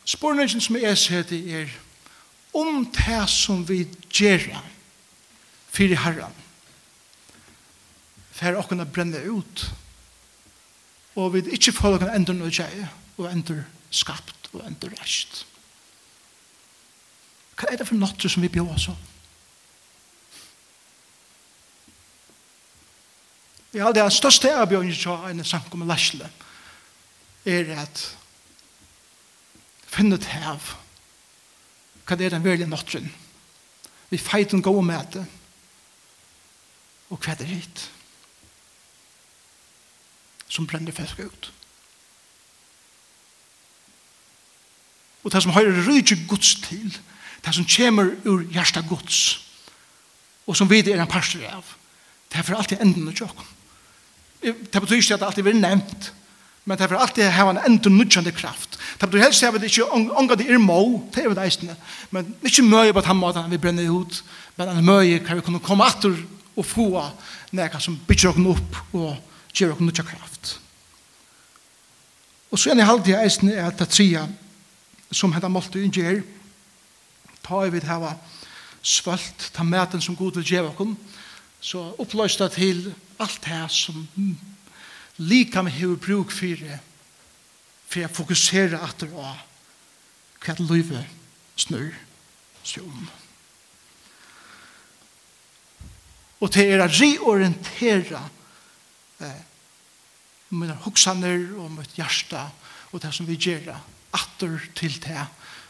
spårningen 0.05 0.61
som 0.61 0.77
jeg 0.81 0.99
ser 0.99 1.23
seti 1.23 1.41
er 1.63 1.71
om 2.57 2.85
det 2.99 3.23
som 3.31 3.63
vi 3.69 3.85
gjerra 4.11 4.61
fyrir 5.77 6.01
herran. 6.01 6.37
Fer 8.37 8.57
okkuna 8.59 8.87
brenne 8.89 9.21
ut. 9.29 9.67
Og 11.17 11.35
vi 11.35 11.45
ikkje 11.57 11.75
får 11.77 11.99
okkuna 11.99 12.17
endur 12.17 12.37
noe 12.37 12.53
tjeie, 12.53 12.89
og 13.17 13.29
endur 13.31 13.63
skapt, 13.91 14.51
og 14.53 14.65
endur 14.67 14.93
rest. 15.01 15.45
Hva 17.57 17.71
er 17.73 17.81
det 17.81 17.89
for 17.89 17.97
notter 17.97 18.29
som 18.29 18.45
vi 18.45 18.53
bjóð 18.53 18.73
oss 18.75 18.89
om? 18.93 19.05
Jeg 23.77 23.85
har 23.85 23.93
det 23.93 24.05
største 24.13 24.53
avbjørn 24.57 24.93
til 24.93 25.25
en 25.31 25.45
sankum 25.45 25.83
med 25.83 25.91
lesle, 25.93 26.29
er 27.47 27.69
at 27.79 28.05
finne 29.97 30.17
ut 30.17 30.29
hev 30.29 30.73
hva 32.07 32.17
er 32.19 32.33
den 32.35 32.45
verlige 32.45 32.69
nottren 32.69 33.07
vi 34.11 34.19
feiten 34.21 34.63
gå 34.63 34.73
med 34.85 35.15
det 35.15 35.25
Og 37.11 37.21
hva 37.23 37.37
er 37.37 37.49
hitt? 37.49 37.85
Som 40.49 40.67
brenner 40.67 40.95
fisk 40.95 41.21
ut. 41.23 41.53
Og 45.27 45.33
det 45.33 45.43
som 45.43 45.55
høyre 45.55 45.83
rydde 45.87 46.21
gods 46.31 46.55
til, 46.63 46.99
det 47.45 47.55
som 47.55 47.67
kommer 47.67 48.13
ur 48.25 48.45
hjertet 48.55 48.87
gods, 48.89 49.43
og 50.47 50.55
som 50.57 50.71
vi 50.71 50.85
er 50.85 51.01
en 51.03 51.11
parster 51.11 51.43
av, 51.51 51.67
det 52.31 52.39
er 52.39 52.47
for 52.47 52.59
alltid 52.59 52.83
enden 52.83 53.09
av 53.11 53.17
tjokken. 53.19 53.49
Det 54.43 54.79
betyr 54.83 55.01
ikke 55.01 55.17
at 55.17 55.23
det 55.23 55.27
alltid 55.27 55.47
blir 55.49 55.59
nevnt, 55.59 56.13
men 56.67 56.79
det 56.79 56.87
er 56.87 56.91
for 56.93 57.03
alltid 57.03 57.27
å 57.27 57.35
ha 57.35 57.49
en 57.51 57.63
enden 57.67 57.99
nødgjende 57.99 58.35
kraft. 58.35 58.79
Det 59.01 59.09
betyr 59.09 59.25
helst 59.27 59.43
at 59.47 59.59
det 59.59 59.71
ikke 59.71 59.91
ångar 59.91 60.39
det 60.39 60.47
er 60.47 60.63
må, 60.63 61.03
det 61.15 61.25
er 61.25 61.35
det 61.35 61.47
eisende, 61.47 61.77
men 62.15 62.31
ikke 62.47 62.67
møye 62.67 62.95
på 62.95 63.03
den 63.07 63.19
måten 63.19 63.51
vi 63.51 63.59
brenner 63.63 63.91
ut, 63.91 64.23
men 64.57 64.71
han 64.71 64.87
møye 64.87 65.19
kan 65.27 65.39
vi 65.39 65.47
kunne 65.47 65.63
komme 65.63 65.87
atter 65.87 66.15
og 66.57 66.67
få 66.67 66.89
nekka 67.57 67.81
som 67.83 67.99
bytjer 68.09 68.33
okken 68.33 68.49
opp 68.53 68.79
og 68.97 69.17
gjør 69.57 69.75
okken 69.75 69.89
nutja 69.91 70.05
kraft. 70.07 70.57
Og 72.51 72.59
så 72.59 72.71
er 72.71 72.79
det 72.79 72.89
halvdige 72.89 73.21
eisen 73.21 73.51
er 73.53 73.67
at 73.69 73.79
det 73.79 73.91
tria 73.93 74.25
som 75.11 75.33
hentan 75.35 75.53
målte 75.53 75.83
inn 75.83 75.95
gjør 75.95 76.23
ta 77.47 77.63
i 77.63 77.71
vid 77.71 77.87
hava 77.87 78.15
svalt 78.83 79.51
ta 79.55 79.65
maten 79.67 80.03
som 80.03 80.17
god 80.19 80.39
vil 80.41 80.51
gjør 80.51 80.71
okken 80.73 80.97
så 81.61 81.95
det 81.99 82.53
til 82.53 82.95
alt 83.19 83.41
det 83.45 83.71
som 83.71 84.07
lika 85.17 85.63
med 85.63 85.73
hever 85.73 85.97
bruk 85.97 86.31
fyrir 86.31 86.79
for 87.89 88.01
jeg 88.01 88.11
fokuserer 88.11 88.79
at 88.83 89.01
det 89.01 89.13
var 89.13 89.45
hva 90.43 90.55
livet 90.59 91.07
snur 91.57 91.95
seg 92.63 92.83
om. 92.83 93.07
Og 96.41 96.53
til 96.53 96.69
er 96.69 96.85
å 96.85 96.91
reorientere 96.91 98.21
eh, 99.25 99.43
mine 100.53 100.77
hoksaner 100.85 101.49
og 101.57 101.73
mitt 101.79 101.97
hjärsta 101.97 102.47
og 102.93 103.03
det 103.03 103.13
som 103.15 103.29
vi 103.29 103.39
gjør 103.41 103.73
atter 104.17 104.57
til 104.77 104.97
det 105.05 105.27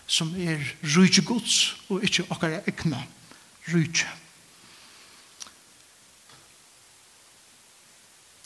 som 0.07 0.33
er 0.39 0.63
rujtje 0.95 1.25
gods 1.27 1.59
og 1.91 2.05
ikke 2.07 2.27
okkar 2.31 2.61
egna 2.67 3.03
rujtje. 3.73 4.11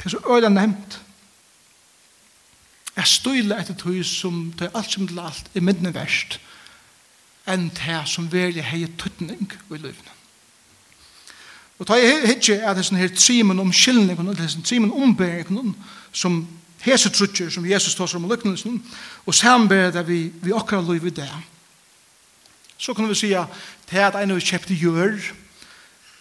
Det 0.01 0.09
er 0.09 0.15
så 0.15 0.21
øyla 0.33 0.49
nevnt 0.49 1.01
jeg 3.01 3.09
støyler 3.09 3.61
etter 3.63 3.77
tog 3.79 4.01
som 4.05 4.41
det 4.59 4.69
er 4.69 4.77
alt 4.77 4.93
som 4.93 5.07
det 5.09 5.17
er 5.17 5.29
alt 5.29 5.51
i 5.57 5.63
mindre 5.65 5.93
verst 5.97 6.39
enn 7.49 7.71
det 7.73 8.01
som 8.11 8.29
velje 8.33 8.65
hei 8.67 8.83
tøtning 9.01 9.47
i 9.49 9.79
løvene. 9.79 10.20
Og 11.81 11.89
ta 11.89 11.97
jeg 11.97 12.27
hitje 12.29 12.59
at 12.61 12.77
hessen 12.77 12.99
her 13.01 13.09
trimen 13.17 13.61
om 13.63 13.73
skyldning, 13.73 14.19
og 14.21 14.37
sånn 14.37 14.67
trimen 14.67 14.93
ombering, 14.93 15.73
som 16.13 16.43
hese 16.85 17.09
trutjer, 17.13 17.49
som 17.53 17.65
Jesus 17.65 17.97
tar 17.97 18.09
som 18.09 18.27
lyknelsen, 18.29 18.77
og 19.25 19.37
samber 19.37 19.89
det 19.95 20.05
vi, 20.09 20.27
vi 20.43 20.53
akkurat 20.53 20.85
lov 20.85 21.07
i 21.09 21.15
det. 21.17 21.29
Så 22.81 22.93
kan 22.97 23.09
vi 23.09 23.17
si 23.17 23.33
at 23.37 23.49
det 23.91 24.01
at 24.05 24.19
en 24.21 24.37
av 24.37 24.41
kjepte 24.45 24.77
gjør, 24.77 25.17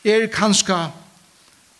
er 0.07 0.29
kanskje 0.31 0.77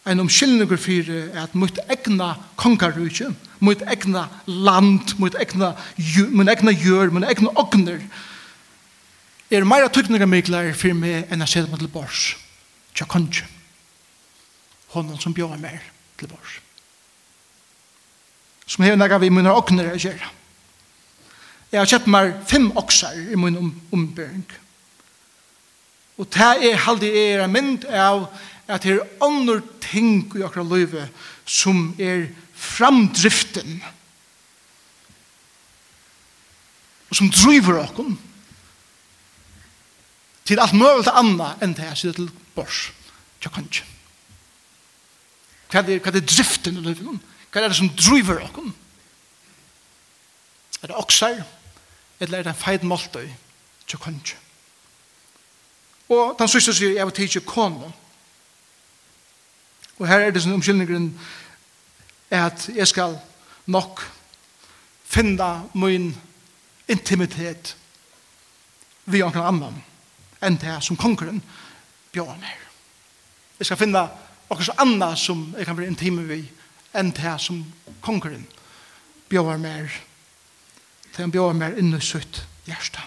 en 0.09 0.23
omkyldninger 0.25 0.79
for 0.79 1.11
at 1.39 1.55
mot 1.55 1.79
egna 1.91 2.33
kongarrykje, 2.59 3.29
mot 3.63 3.83
egna 3.87 4.25
land, 4.47 5.15
mot 5.19 5.35
egna, 5.39 5.71
mot 6.35 6.51
egna 6.51 6.73
gjør, 6.75 7.13
mot 7.15 7.27
egna 7.27 7.53
ogner, 7.59 8.03
er 9.49 9.65
meira 9.67 9.87
tykninger 9.91 10.29
myklar 10.29 10.73
for 10.77 10.93
meg 10.93 11.31
enn 11.31 11.47
jeg 11.47 11.53
ser 11.55 11.71
meg 11.71 11.79
til 11.81 11.91
bors. 11.91 12.33
Tja 12.95 13.07
kanskje 13.09 13.47
honom 14.93 15.19
som 15.21 15.35
bjóða 15.35 15.59
mer 15.61 15.83
til 16.19 16.31
vår. 16.31 16.55
Som 18.69 18.85
hefur 18.85 18.99
nægga 18.99 19.21
vi 19.21 19.31
munar 19.33 19.57
okner 19.59 19.91
að 19.93 20.03
gjerra. 20.05 20.31
Jeg 21.69 21.79
har 21.79 21.89
kjett 21.89 22.09
meg 22.09 22.33
fem 22.49 22.71
oksar 22.77 23.17
i 23.17 23.37
min 23.37 23.57
um. 23.57 24.07
Og 26.19 26.27
det 26.33 26.49
er 26.65 26.81
halde 26.85 27.09
er 27.09 27.43
en 27.43 27.53
mynd 27.53 27.85
av 27.85 28.25
at 28.69 28.83
det 28.83 28.97
er 28.97 29.23
andre 29.23 29.61
ting 29.81 30.25
i 30.35 30.43
akkurat 30.45 30.67
løyve 30.67 31.05
som 31.45 31.93
er 31.97 32.27
framdriften 32.53 33.79
og 37.09 37.17
som 37.17 37.29
driver 37.33 37.79
okkur 37.81 38.11
til 40.49 40.61
alt 40.61 40.75
mulig 40.77 41.13
anna 41.13 41.53
enn 41.61 41.73
det 41.77 41.87
jeg 41.91 42.01
sier 42.01 42.17
til 42.17 42.29
bors. 42.55 42.89
Jeg 43.43 43.53
kan 43.53 43.65
ikke. 43.69 43.98
Hva 45.69 45.83
er, 45.83 45.99
hva 46.01 46.13
er 46.13 46.25
driften 46.25 46.79
i 46.79 46.83
livet? 46.83 47.25
Hva 47.51 47.61
er 47.61 47.69
det 47.69 47.77
som 47.77 47.91
driver 47.93 48.41
okken? 48.45 48.73
Er 50.81 50.91
det 50.91 50.97
okser? 50.97 51.43
Eller 52.19 52.39
er 52.39 52.47
det 52.47 52.53
en 52.53 52.61
feit 52.61 52.83
måltøy? 52.83 53.27
Så 53.89 53.97
kan 53.97 54.15
ikke. 54.15 54.37
Og 56.09 56.35
den 56.39 56.47
siste 56.49 56.73
sier, 56.73 56.95
jeg 56.97 57.05
var 57.05 57.19
ikke 57.21 57.45
kone. 57.45 57.91
Og 59.99 60.07
her 60.07 60.25
er 60.25 60.31
det 60.31 60.41
som 60.43 60.61
sånn 60.63 61.11
er 62.29 62.45
at 62.45 62.69
jeg 62.73 62.87
skal 62.87 63.17
nok 63.69 64.01
finne 65.09 65.49
min 65.73 66.13
intimitet 66.89 67.75
vi 69.09 69.21
anker 69.25 69.45
annan 69.45 69.81
enn 70.45 70.57
det 70.61 70.77
som 70.85 70.97
kongren 70.97 71.41
bjør 72.13 72.37
meg. 72.39 72.57
Jeg 73.59 73.67
skal 73.67 73.81
finna 73.81 74.05
og 74.49 74.63
så 74.65 74.73
anna 74.81 75.13
som 75.15 75.53
jeg 75.57 75.67
kan 75.67 75.77
bli 75.77 75.87
intim 75.89 76.17
vi 76.29 76.41
enn 76.97 77.13
det 77.13 77.35
som 77.41 77.61
konkurren 78.01 78.47
bjør 79.29 79.61
mer 79.61 79.93
det 81.13 81.21
han 81.21 81.33
bjør 81.33 81.57
mer 81.57 81.77
inn 81.77 81.93
i 81.93 82.01
sitt 82.03 82.43
hjerte 82.65 83.05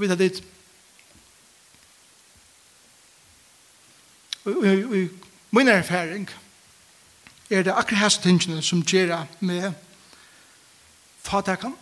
Vi 0.00 0.08
tar 0.08 0.16
det 0.16 0.40
Vi 4.44 5.08
Min 5.50 5.68
erfaring 5.68 6.30
er 7.50 7.62
det 7.62 7.72
akkurat 7.74 7.98
hans 7.98 8.18
tingene 8.18 8.62
som 8.62 8.82
gjør 8.82 9.26
med 9.40 9.72
fatakan, 11.22 11.74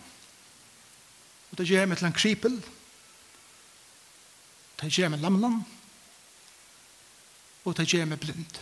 og 1.51 1.57
det 1.57 1.67
gjør 1.69 1.85
med 1.85 1.97
til 1.97 2.07
en 2.07 2.13
kripel, 2.13 2.55
det 4.81 4.93
gjør 4.93 5.09
med 5.09 5.17
lamlan, 5.17 5.65
og 7.65 7.77
det 7.77 7.87
gjør 7.87 8.05
med 8.05 8.17
blind. 8.17 8.59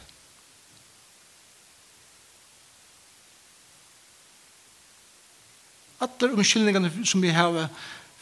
Alle 6.00 6.34
omkyldningene 6.34 7.06
som 7.06 7.22
vi 7.22 7.30
har 7.34 7.70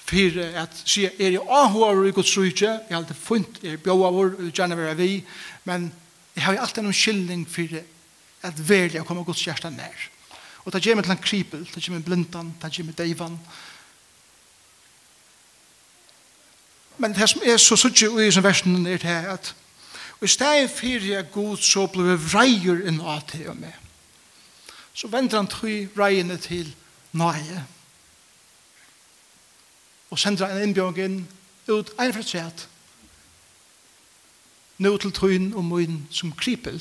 fyrir 0.06 0.54
at 0.62 0.82
sier, 0.86 1.12
er 1.20 1.34
jeg 1.34 1.42
ahover 1.50 2.06
i 2.06 2.14
Guds 2.14 2.38
rujtje, 2.38 2.70
jeg 2.70 2.94
har 2.94 3.02
alltid 3.02 3.16
funnet, 3.16 3.58
er 3.64 3.78
bjøver, 3.78 3.84
bjóavur, 3.84 4.52
gjerne 4.52 4.78
være 4.78 4.98
vi, 4.98 5.26
men 5.64 5.90
Jeg 6.36 6.44
har 6.44 6.60
alltid 6.60 6.84
noen 6.84 6.96
skyldning 6.96 7.46
for 7.50 7.80
at 8.46 8.60
velja 8.70 9.02
å 9.02 9.08
komme 9.08 9.24
Guds 9.26 9.46
hjerte 9.46 9.72
nær. 9.72 10.10
Og 10.66 10.74
det 10.74 10.82
gjør 10.86 10.98
meg 11.00 11.06
til 11.06 11.16
en 11.16 11.24
kripel, 11.24 11.68
det 11.74 11.84
gjør 11.84 11.98
meg 11.98 12.08
blindan, 12.08 12.56
det 12.62 12.72
gjør 12.74 12.90
meg 12.90 12.98
deivan. 12.98 13.38
Men 16.98 17.14
det 17.16 17.30
som 17.30 17.44
er 17.46 17.58
så 17.62 17.78
suttje 17.78 18.10
i 18.24 18.32
som 18.32 18.44
versen 18.44 18.86
er 18.88 19.00
det 19.02 19.22
at 19.36 19.56
og 20.16 20.24
i 20.24 20.28
stedet 20.28 20.70
for 20.72 20.86
jeg 20.86 21.32
god 21.32 21.58
så 21.58 21.88
ble 21.92 22.04
vi 22.04 22.16
reier 22.32 22.86
inn 22.88 23.02
av 23.04 23.26
til 23.28 23.50
og 23.52 23.58
med. 23.60 23.74
Så 24.96 25.10
venter 25.12 25.38
han 25.38 25.50
tog 25.52 25.98
reiene 26.00 26.38
til 26.40 26.72
nøye. 27.12 27.66
Og 30.10 30.20
sender 30.20 30.48
han 30.48 30.64
inn 30.64 31.28
ut 31.68 31.92
en 32.00 32.14
for 32.16 32.24
nå 34.78 34.98
til 34.98 35.12
tøyen 35.12 35.54
og 35.54 35.66
møyen 35.66 36.08
som 36.12 36.32
kripel, 36.36 36.80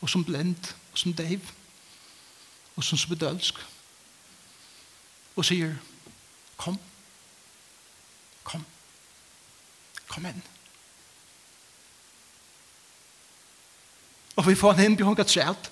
og 0.00 0.10
som 0.10 0.24
blend, 0.24 0.74
og 0.92 0.98
som 0.98 1.12
deiv, 1.12 1.40
og 2.76 2.84
som 2.84 2.98
spedølsk, 2.98 3.54
og 5.36 5.44
sier, 5.44 5.74
kom, 6.56 6.78
kom, 8.44 8.64
kom 10.08 10.28
inn. 10.30 10.42
Og 14.38 14.46
vi 14.46 14.54
får 14.54 14.72
han 14.72 14.82
hen, 14.82 14.98
vi 14.98 15.04
har 15.04 15.14
ikke 15.18 15.26
trelt. 15.26 15.70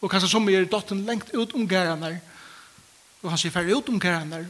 Og 0.00 0.10
kanskje 0.10 0.30
som 0.30 0.48
er 0.48 0.68
dotten 0.70 1.02
lengt 1.06 1.34
ut 1.34 1.54
om 1.54 1.66
gærene, 1.68 2.20
og 3.22 3.30
han 3.32 3.40
sier, 3.40 3.54
fer 3.54 3.70
ut 3.74 3.88
om 3.90 4.00
gærene, 4.00 4.44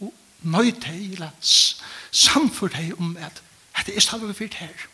og 0.00 0.12
nøy 0.42 0.72
til, 0.80 1.12
eller 1.12 1.30
samført 2.10 2.78
hei 2.78 2.92
om 2.96 3.16
at 3.20 3.42
at 3.80 3.86
det 3.88 3.96
er 3.96 4.04
stadig 4.04 4.36
fyrt 4.36 4.54
her. 4.60 4.86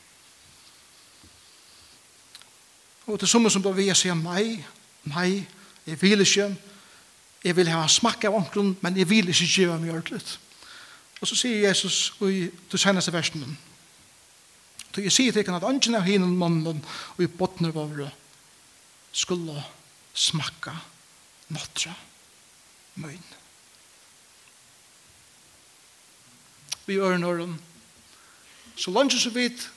Og 3.07 3.19
til 3.19 3.29
summen 3.29 3.51
som 3.51 3.63
da 3.63 3.71
vil 3.75 3.91
jeg 3.91 3.99
si 3.99 4.11
meg, 4.15 4.65
meg, 5.05 5.47
jeg 5.87 6.03
vil 6.03 6.23
ikke, 6.23 6.49
jeg 7.45 7.57
vil 7.57 7.71
ha 7.71 7.87
smakk 7.91 8.27
av 8.27 8.35
omkron, 8.41 8.77
men 8.83 8.99
jeg 8.99 9.09
vil 9.11 9.31
ikke 9.31 9.47
gjøre 9.47 9.79
meg 9.83 9.95
ordentlig. 9.95 10.39
Og 11.21 11.29
så 11.29 11.39
sier 11.39 11.69
Jesus 11.69 12.15
i 12.27 12.47
det 12.73 12.81
seneste 12.81 13.15
versen, 13.15 13.57
så 14.95 15.03
jeg 15.05 15.13
sier 15.13 15.33
til 15.33 15.45
henne 15.45 15.59
at 15.61 15.69
ønsken 15.69 15.99
av 15.99 16.07
henne 16.07 16.29
mannen 16.31 16.79
og 16.81 17.21
i 17.21 17.29
bottene 17.29 17.69
våre 17.75 18.09
skulle 19.13 19.61
smakka 20.17 20.73
nåttra 21.53 21.93
møyn. 23.03 23.27
Vi 26.87 26.97
øren 27.03 27.25
øren, 27.29 27.59
Så 28.77 28.91
langt 28.91 29.13
så 29.13 29.31
vidt 29.31 29.71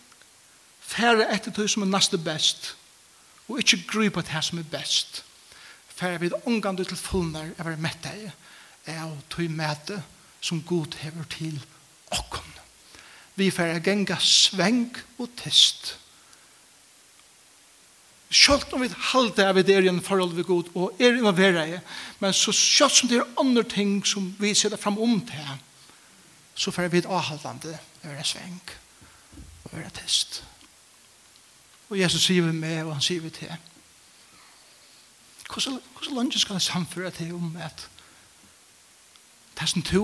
færre 0.89 1.30
etter 1.34 1.54
det 1.56 1.70
som 1.72 1.86
er 1.86 1.91
næste 1.91 2.18
best, 2.18 2.76
og 3.47 3.60
ikke 3.62 3.84
gry 3.88 4.10
på 4.12 4.22
det 4.22 4.43
som 4.45 4.60
er 4.60 4.68
best. 4.72 5.24
Færre 5.88 6.20
vidt 6.20 6.34
omgang 6.45 6.78
til 6.78 6.97
fullner 6.97 7.52
er 7.58 7.64
være 7.64 7.82
mett 7.82 8.04
deg, 8.04 8.32
er 8.86 9.06
å 9.06 9.16
tog 9.30 9.52
mæte 9.52 10.02
som 10.41 10.62
god 10.64 10.95
hever 11.00 11.28
til 11.32 11.58
åkken. 12.16 12.54
Vi 13.36 13.50
færre 13.52 13.80
genga 13.84 14.18
sveng 14.20 14.91
og 15.18 15.30
test. 15.39 15.95
Sjølt 18.30 18.74
om 18.74 18.84
vi 18.84 18.91
halde 19.12 19.47
av 19.47 19.58
det 19.58 19.76
er 19.76 19.88
i 19.88 19.89
en 19.89 20.04
forhold 20.06 20.36
vi 20.38 20.45
god, 20.45 20.70
og 20.76 21.00
er 21.00 21.18
involvera 21.18 21.66
i, 21.68 21.80
men 22.20 22.36
så 22.36 22.54
sjølt 22.56 23.00
som 23.00 23.10
det 23.10 23.22
er 23.22 23.39
andre 23.41 23.64
ting 23.64 24.04
som 24.06 24.28
vi 24.39 24.54
sitter 24.54 24.78
fram 24.78 25.00
om 25.02 25.18
til, 25.26 25.56
så 26.56 26.72
færre 26.76 26.91
vidt 26.91 27.08
avhaldande 27.10 27.78
er 28.04 28.24
sveng. 28.24 28.60
Sveng 28.60 28.89
og 29.72 29.78
være 29.78 29.89
test. 29.89 30.43
Og 31.89 31.99
Jesus 31.99 32.26
sier 32.26 32.45
vi 32.45 32.51
med, 32.53 32.84
og 32.84 32.93
han 32.93 33.01
sier 33.03 33.22
vi 33.22 33.30
til. 33.34 33.53
Hvordan 35.49 36.15
lønge 36.15 36.39
skal 36.39 36.53
jeg 36.53 36.61
samføre 36.61 37.11
til 37.11 37.34
om 37.34 37.55
at 37.57 37.89
det 39.59 39.70
som 39.70 39.82
to 39.84 40.03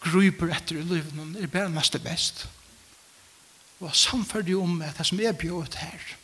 gruper 0.00 0.52
etter 0.54 0.76
i 0.78 0.84
livet 0.84 1.42
er 1.42 1.46
bare 1.46 1.72
mest 1.72 1.92
det 1.92 2.02
best. 2.02 2.48
Og 3.80 3.96
samføre 3.96 4.42
det 4.42 4.56
om 4.56 4.82
at 4.82 4.98
det 4.98 5.06
som 5.06 5.20
er 5.20 5.32
bjøret 5.32 5.74
her 5.74 6.16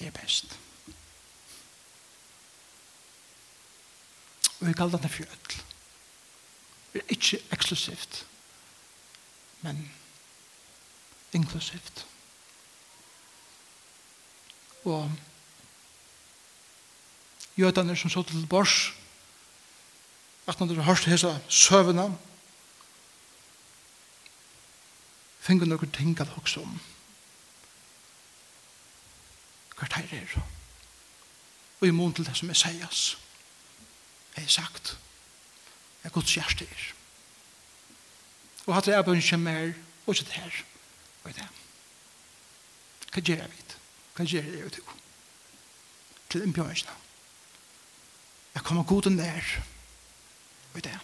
er 0.00 0.10
best. 0.10 0.58
Og 4.60 4.68
vi 4.68 4.72
kaller 4.72 4.98
det 4.98 5.10
for 5.10 5.22
ødel. 5.22 5.62
Det 6.92 7.00
er 7.02 7.08
ikke 7.08 7.40
eksklusivt. 7.52 8.26
Men 9.60 9.90
inklusivt. 11.34 12.06
Og 14.84 15.10
jødene 17.58 17.96
som 17.96 18.10
så 18.10 18.22
til 18.22 18.46
bors, 18.46 18.92
at 20.46 20.60
når 20.60 20.66
du 20.66 20.74
har 20.74 20.82
hørt 20.82 21.04
hese 21.08 21.40
søvnene, 21.48 22.18
finner 25.40 25.68
noen 25.68 25.92
ting 25.92 26.20
at 26.20 26.32
også 26.40 26.62
om 26.64 26.80
hva 29.74 29.88
det 29.90 30.20
er. 30.20 30.36
Og 31.80 31.88
i 31.88 31.92
mån 31.92 32.14
til 32.14 32.24
det 32.24 32.36
som 32.36 32.50
er 32.50 32.56
sies, 32.56 33.16
er 34.36 34.46
sagt, 34.48 34.98
er 36.04 36.12
Guds 36.14 36.34
hjerte 36.34 36.64
er. 36.64 36.84
Og 38.66 38.76
at 38.76 38.86
det 38.86 38.94
er 38.94 39.02
bønnsje 39.02 39.36
mer, 39.36 39.74
og 40.06 40.14
ikke 40.14 40.24
det 40.24 40.40
her 40.40 40.62
og 41.24 41.34
det. 41.34 41.46
Hva 43.12 43.22
gjør 43.22 43.42
jeg 43.42 43.50
vidt? 43.50 43.76
Hva 44.14 44.26
gjør 44.26 44.48
jeg 44.50 44.64
vidt? 44.64 44.80
Til 46.30 46.42
en 46.42 46.52
bjørnsna. 46.52 46.94
Jeg 48.54 48.62
kommer 48.62 48.86
god 48.86 49.06
og 49.06 49.12
nær 49.12 49.50
og 50.74 50.84
det. 50.84 50.98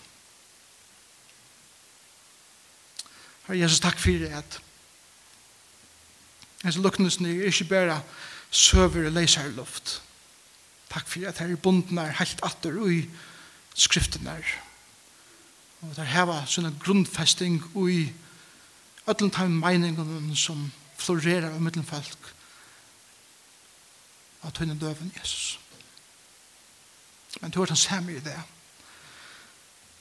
Herre 3.46 3.58
Jesus, 3.58 3.80
takk 3.82 3.98
for 3.98 4.22
det 4.22 4.30
at 4.34 4.60
hans 6.62 6.76
lukknelsen 6.76 7.26
er 7.26 7.48
ikke 7.48 7.70
bare 7.70 8.02
søver 8.50 9.08
og 9.08 9.16
leser 9.16 9.48
luft. 9.56 10.02
Takk 10.90 11.08
for 11.08 11.26
at 11.28 11.38
her 11.38 11.54
i 11.54 11.58
bunden 11.58 11.98
er 11.98 12.18
helt 12.18 12.42
atter 12.46 12.78
og 12.78 12.92
i 12.92 13.04
skriften 13.74 14.26
er. 14.26 14.46
Og 15.80 15.94
der 15.96 16.10
heva 16.12 16.42
sånne 16.50 16.74
grunnfesting 16.82 17.62
og 17.74 17.90
i 17.90 18.02
öllum 19.10 19.30
tæm 19.30 19.58
meiningunum 19.60 20.34
som 20.36 20.70
florerar 21.00 21.54
av 21.54 21.62
mittlen 21.62 21.86
folk 21.86 22.30
av 24.44 24.54
tøyne 24.56 24.76
døven 24.80 25.12
Jesus. 25.18 25.58
Men 27.40 27.52
du 27.52 27.60
er 27.62 27.70
den 27.70 27.78
samme 27.78 28.16
i 28.16 28.22
det. 28.24 28.36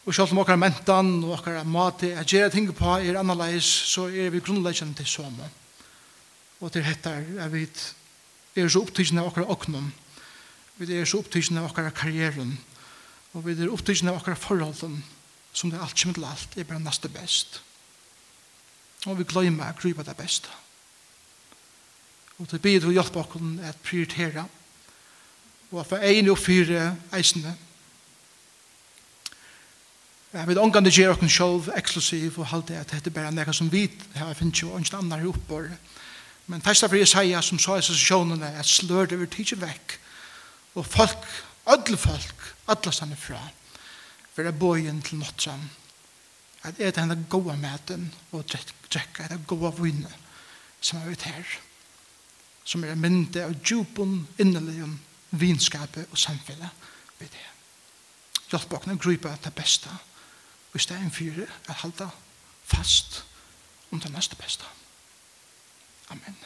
Og 0.05 0.16
selv 0.16 0.34
om 0.34 0.60
mentan 0.60 1.24
og 1.24 1.36
okkar 1.38 1.64
mati 1.68 2.12
at 2.18 2.28
gjerra 2.32 2.49
ting 2.49 2.70
på 2.74 2.95
er 2.97 3.20
analyze 3.20 3.68
så 3.68 4.07
er 4.10 4.32
vi 4.34 4.39
grunnleggjende 4.39 4.95
til 4.97 5.07
samme. 5.07 5.49
Og 6.60 6.72
til 6.72 6.84
hetta 6.84 7.12
er 7.20 7.49
vi 7.49 7.68
er 8.55 8.68
så 8.68 8.82
opptidgjende 8.82 9.22
av 9.22 9.30
okkar 9.30 9.51
oknum, 9.51 9.91
vi 10.80 10.95
er 10.97 11.05
så 11.05 11.20
opptidgjende 11.22 11.62
av 11.62 11.70
okkar 11.70 11.91
karrieren, 11.95 12.57
og 13.34 13.45
vi 13.45 13.53
er 13.53 13.72
opptidgjende 13.72 14.16
av 14.16 14.22
okkar 14.22 14.39
forholden, 14.39 15.03
som 15.53 15.70
det 15.70 15.78
er 15.78 15.86
alt 15.86 15.95
til 15.95 16.26
alt, 16.26 16.57
er 16.57 16.68
bare 16.68 16.82
neste 16.84 17.10
best. 17.10 17.62
Og 19.08 19.20
vi 19.20 19.28
glemmer 19.28 19.72
å 19.72 19.78
krypa 19.80 20.04
det 20.04 20.18
beste. 20.18 20.52
Og 22.39 22.47
til 22.47 22.60
bidra 22.60 22.88
til 22.88 22.91
å 22.91 22.97
hjelpe 22.97 23.22
oss 23.22 23.36
å 23.36 23.74
prioritere 23.84 24.45
Og 25.72 25.86
for 25.86 26.02
en 26.02 26.30
og 26.32 26.39
fire 26.41 26.95
eisene. 27.14 27.52
Jeg 30.34 30.47
vet 30.47 30.58
omgang 30.58 30.86
det 30.86 30.95
gjør 30.97 31.14
oss 31.14 31.34
selv 31.34 31.70
eksklusiv 31.78 32.39
og 32.39 32.50
halte 32.50 32.78
at 32.78 32.89
dette 32.89 33.14
bare 33.14 33.30
er 33.30 33.36
noe 33.38 33.54
som 33.54 33.70
vi 33.72 33.84
har 34.16 34.34
finnet 34.34 34.62
jo 34.62 34.72
og 34.74 34.82
ikke 34.82 34.97
andre 34.97 35.20
her. 35.20 35.78
Men 36.47 36.62
først 36.62 36.84
av 36.84 36.89
fremst 36.89 37.50
som 37.50 37.60
sa 37.60 37.78
i 37.78 37.86
sesjonene 37.86 38.50
at 38.58 38.66
slør 38.66 39.06
det 39.06 39.20
vil 39.20 39.30
tidsje 39.30 39.60
vekk. 39.62 40.00
Og 40.76 40.86
folk, 40.86 41.26
alle 41.66 41.97
folk, 41.97 42.45
alle 42.68 42.91
stande 42.91 43.16
fra, 43.16 43.41
for 44.34 44.41
det 44.41 44.54
er 44.54 44.60
bøyen 44.60 45.02
til 45.02 45.22
nått 45.22 45.41
sammen 45.41 45.70
at 46.64 46.80
er 46.80 46.91
det 46.91 47.01
henne 47.01 47.26
gode 47.30 47.55
maten 47.57 48.10
og 48.32 48.45
drekke 48.91 49.30
det 49.30 49.41
gode 49.47 49.72
vinnet 49.82 50.16
som 50.82 50.99
er 50.99 51.12
ute 51.12 51.32
her 51.32 51.60
som 52.70 52.84
er 52.86 52.99
myndig 52.99 53.41
av 53.41 53.55
djupen 53.66 54.28
innelig, 54.38 54.86
vinskapet 55.30 56.10
og 56.12 56.18
samfunnet 56.18 56.70
ved 57.20 57.32
det. 57.34 57.47
Hjelp 58.51 58.74
åkne 58.78 58.97
grupa 58.97 59.34
det 59.43 59.53
beste 59.57 59.89
og 60.70 60.78
i 60.78 60.84
stedet 60.84 61.10
for 61.14 61.41
å 61.74 61.78
holde 61.82 62.10
fast 62.70 63.24
om 63.89 64.01
det 64.01 64.12
neste 64.14 64.38
beste. 64.38 64.66
Amen. 66.14 66.38